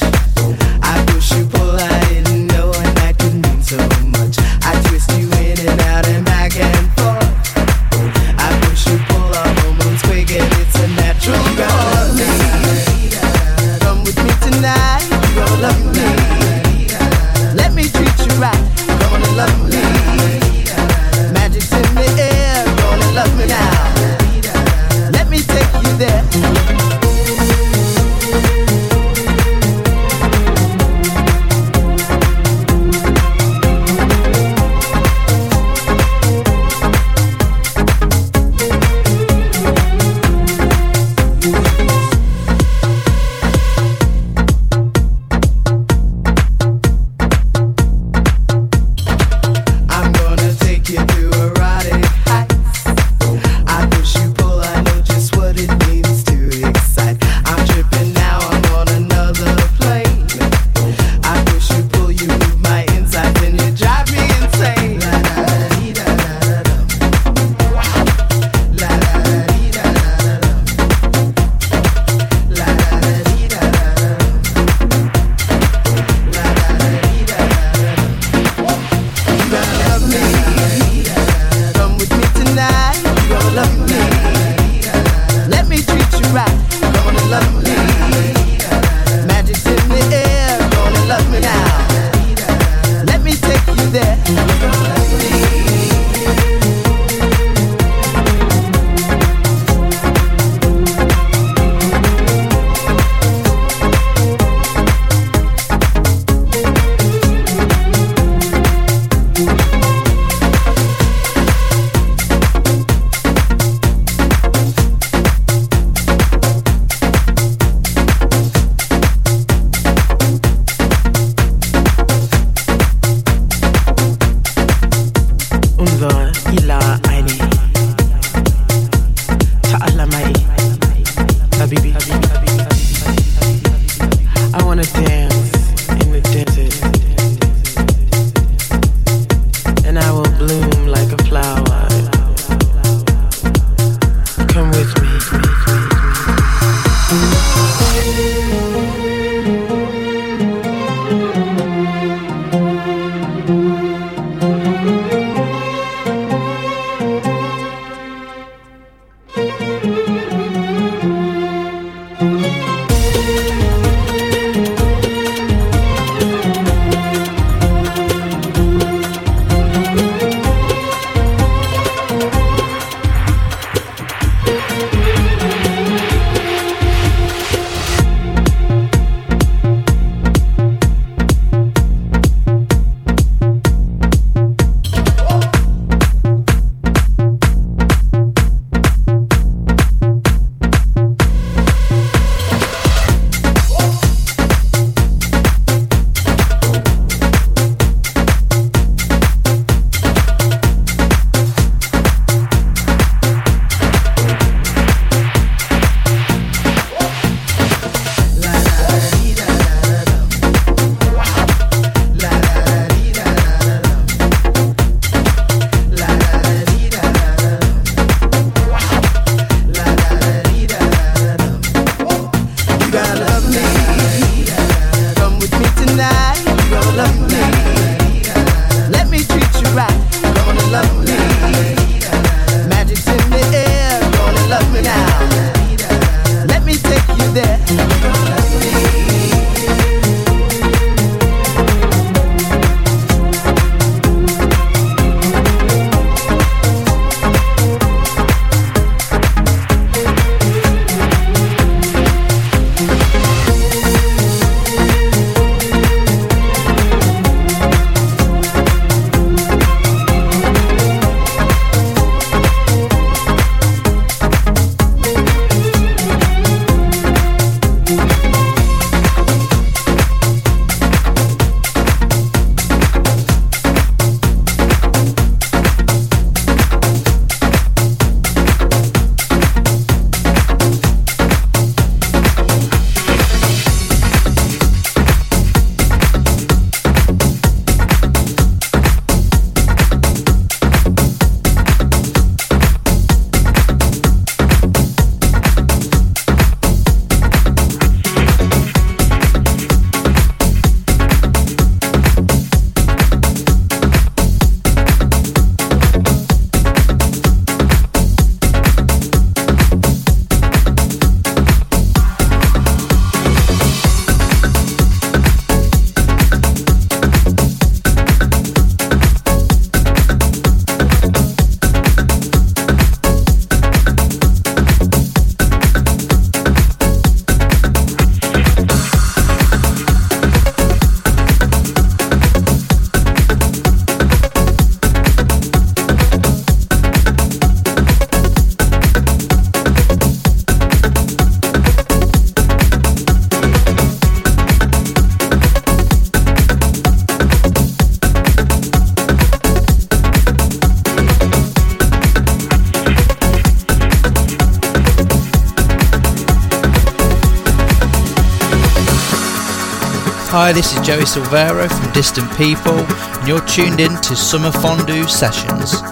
Joey 360.86 361.02
Silvero 361.02 361.68
from 361.68 361.92
Distant 361.92 362.30
People, 362.36 362.78
and 362.78 363.26
you're 363.26 363.44
tuned 363.44 363.80
in 363.80 364.00
to 364.02 364.14
Summer 364.14 364.52
Fondue 364.52 365.08
Sessions. 365.08 365.85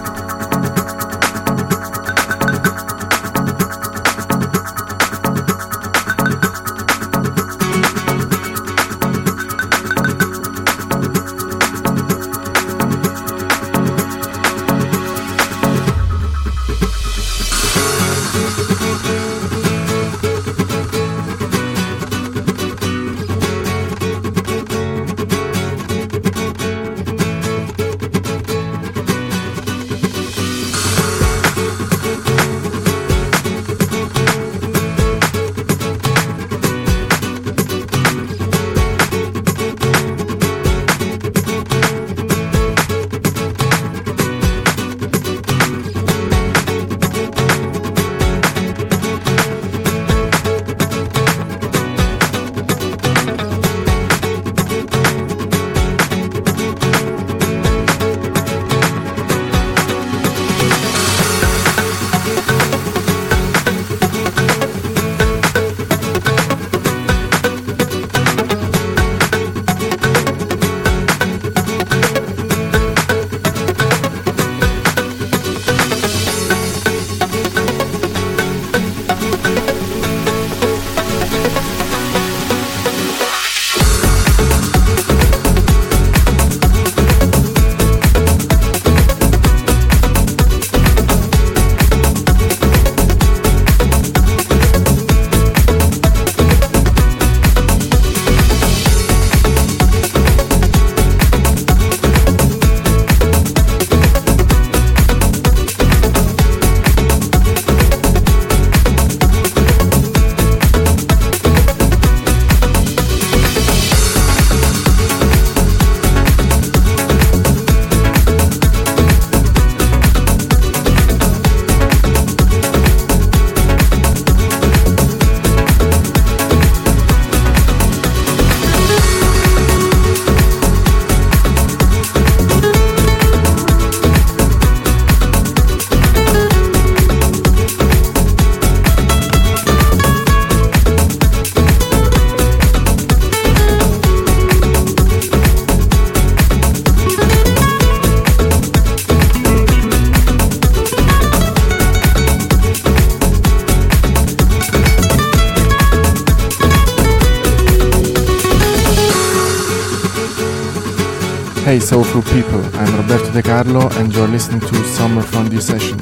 Carlo 163.65 163.89
and 163.97 164.13
you're 164.13 164.27
listening 164.27 164.59
to 164.59 164.75
Summer 164.85 165.23
Fondue 165.23 165.59
Sessions. 165.59 165.94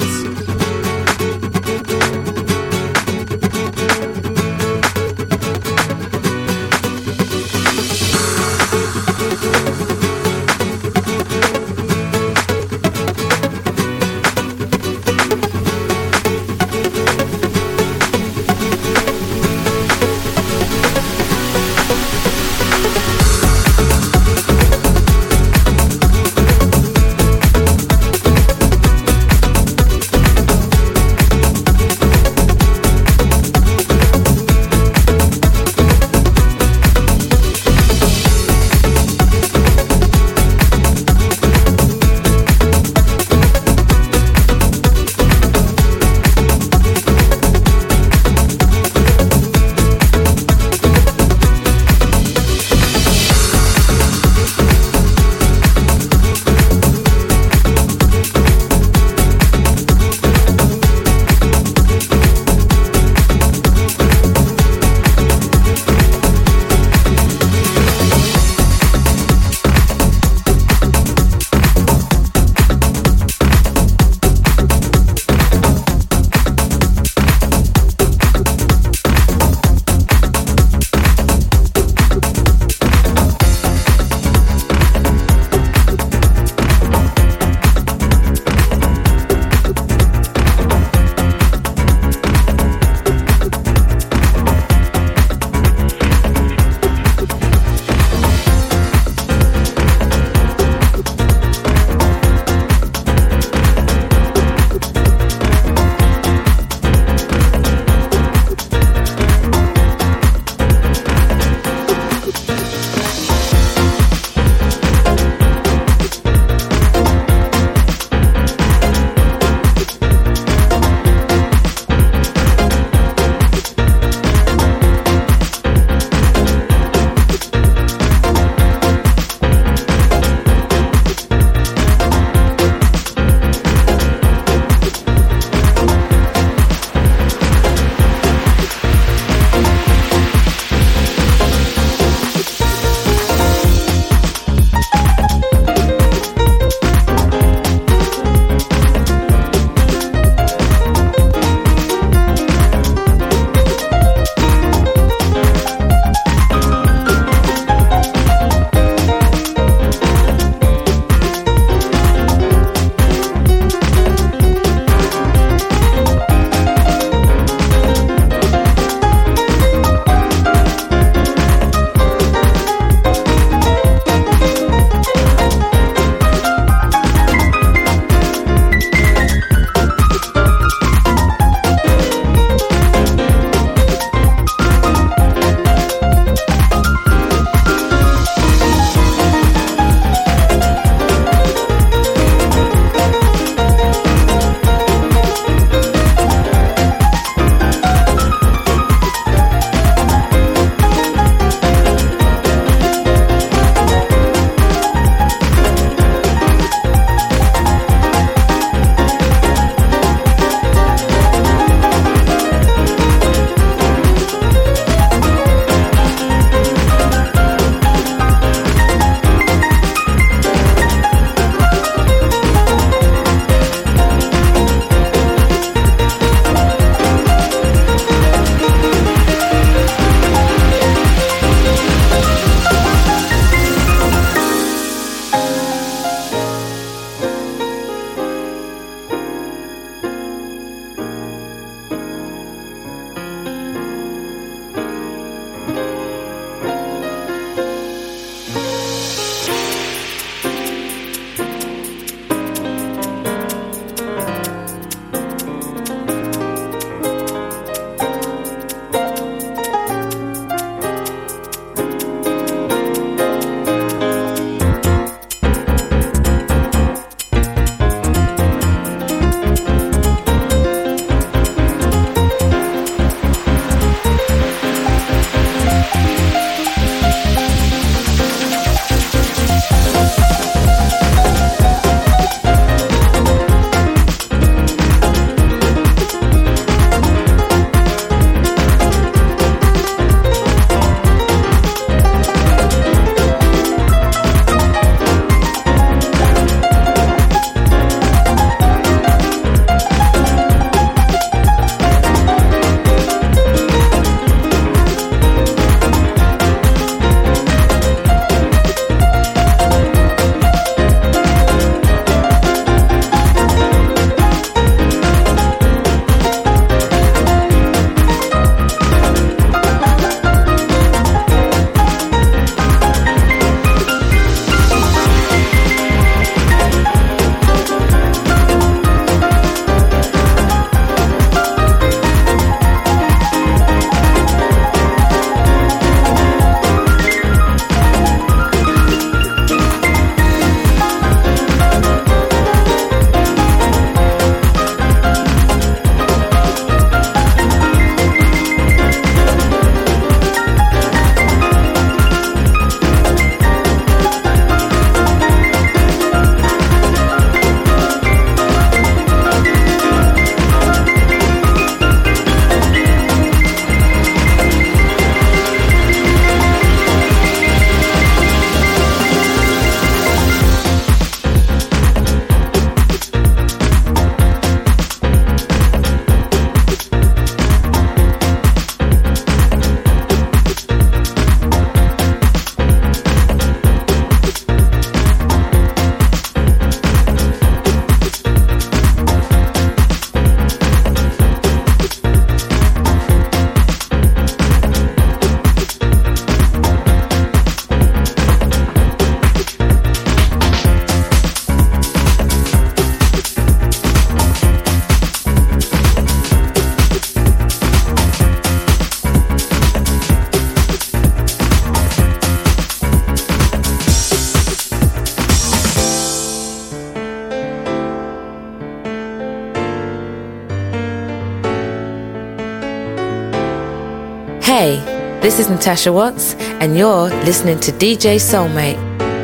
Is 425.44 425.50
Natasha 425.50 425.92
Watts, 425.92 426.36
and 426.62 426.78
you're 426.78 427.10
listening 427.26 427.60
to 427.62 427.72
DJ 427.72 428.16
Soulmate 428.16 428.78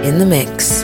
in 0.03 0.19
the 0.19 0.25
mix. 0.25 0.78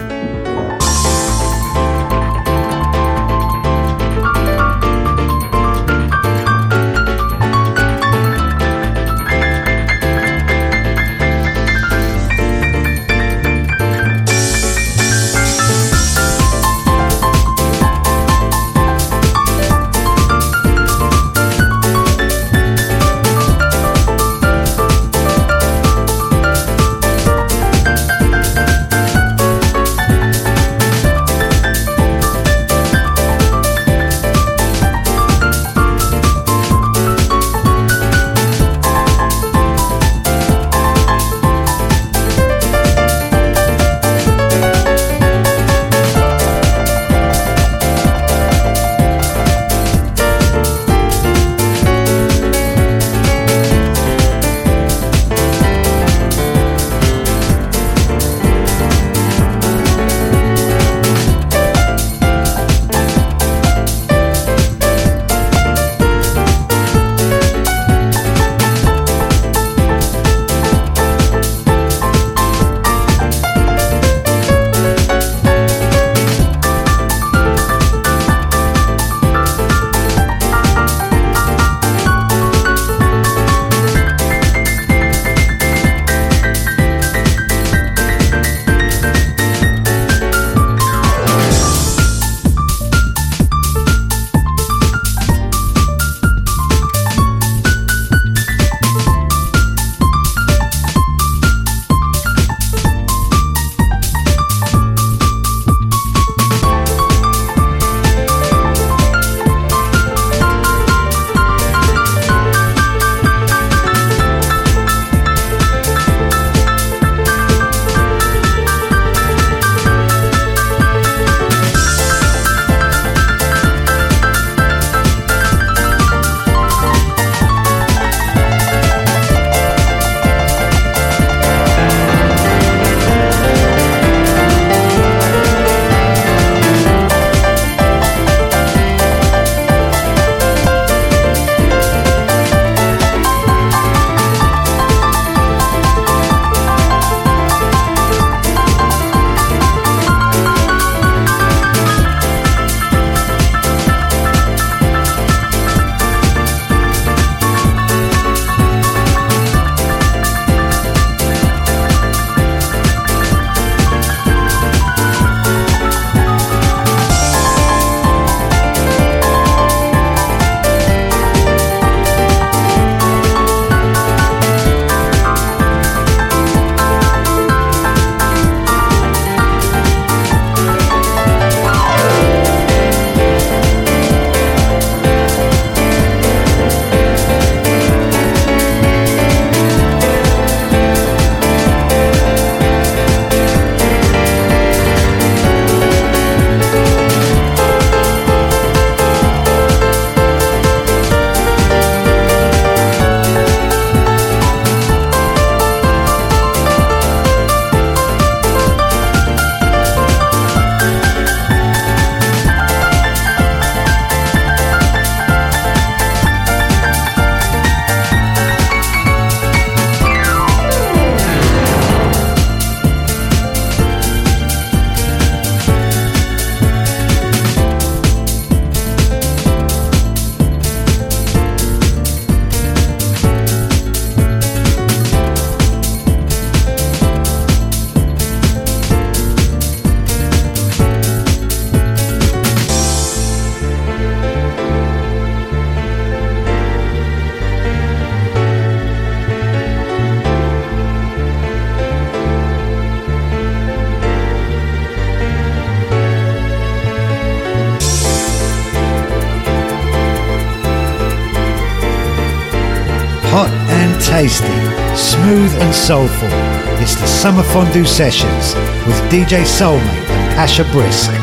Summer 267.25 267.41
Fondue 267.41 267.87
Sessions 267.87 268.53
with 268.85 269.01
DJ 269.09 269.45
Soulmate 269.45 269.81
and 269.81 270.35
Pasha 270.35 270.63
Brisk. 270.71 271.14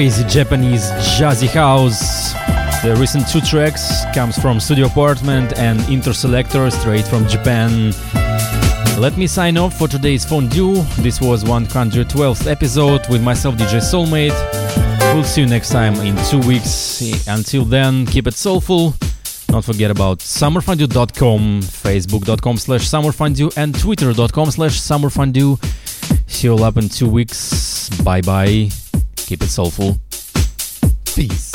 Crazy 0.00 0.24
Japanese 0.24 0.90
jazzy 1.18 1.46
house. 1.46 2.32
The 2.82 2.96
recent 2.98 3.28
two 3.28 3.42
tracks 3.42 4.02
comes 4.14 4.38
from 4.38 4.58
Studio 4.58 4.86
Apartment 4.86 5.58
and 5.58 5.78
Interselector 5.80 6.72
straight 6.72 7.06
from 7.06 7.28
Japan. 7.28 7.92
Let 8.98 9.18
me 9.18 9.26
sign 9.26 9.58
off 9.58 9.76
for 9.76 9.88
today's 9.88 10.24
fondue. 10.24 10.80
This 11.02 11.20
was 11.20 11.44
112th 11.44 12.50
episode 12.50 13.02
with 13.10 13.22
myself 13.22 13.56
DJ 13.56 13.82
Soulmate. 13.82 14.38
We'll 15.12 15.22
see 15.22 15.42
you 15.42 15.46
next 15.46 15.68
time 15.68 15.92
in 15.96 16.16
two 16.30 16.40
weeks. 16.48 17.02
Until 17.28 17.66
then, 17.66 18.06
keep 18.06 18.26
it 18.26 18.32
soulful. 18.32 18.94
Don't 19.48 19.62
forget 19.62 19.90
about 19.90 20.20
summerfondue.com, 20.20 21.60
facebook.com 21.60 22.56
slash 22.56 22.88
summerfondue 22.88 23.52
and 23.58 23.78
twitter.com 23.78 24.50
slash 24.50 24.80
summerfondue. 24.80 25.62
See 26.26 26.46
you 26.46 26.54
all 26.54 26.64
up 26.64 26.78
in 26.78 26.88
two 26.88 27.10
weeks. 27.10 27.90
Bye 28.02 28.22
bye. 28.22 28.70
Keep 29.30 29.44
it 29.44 29.48
soulful. 29.48 29.96
Peace. 31.04 31.49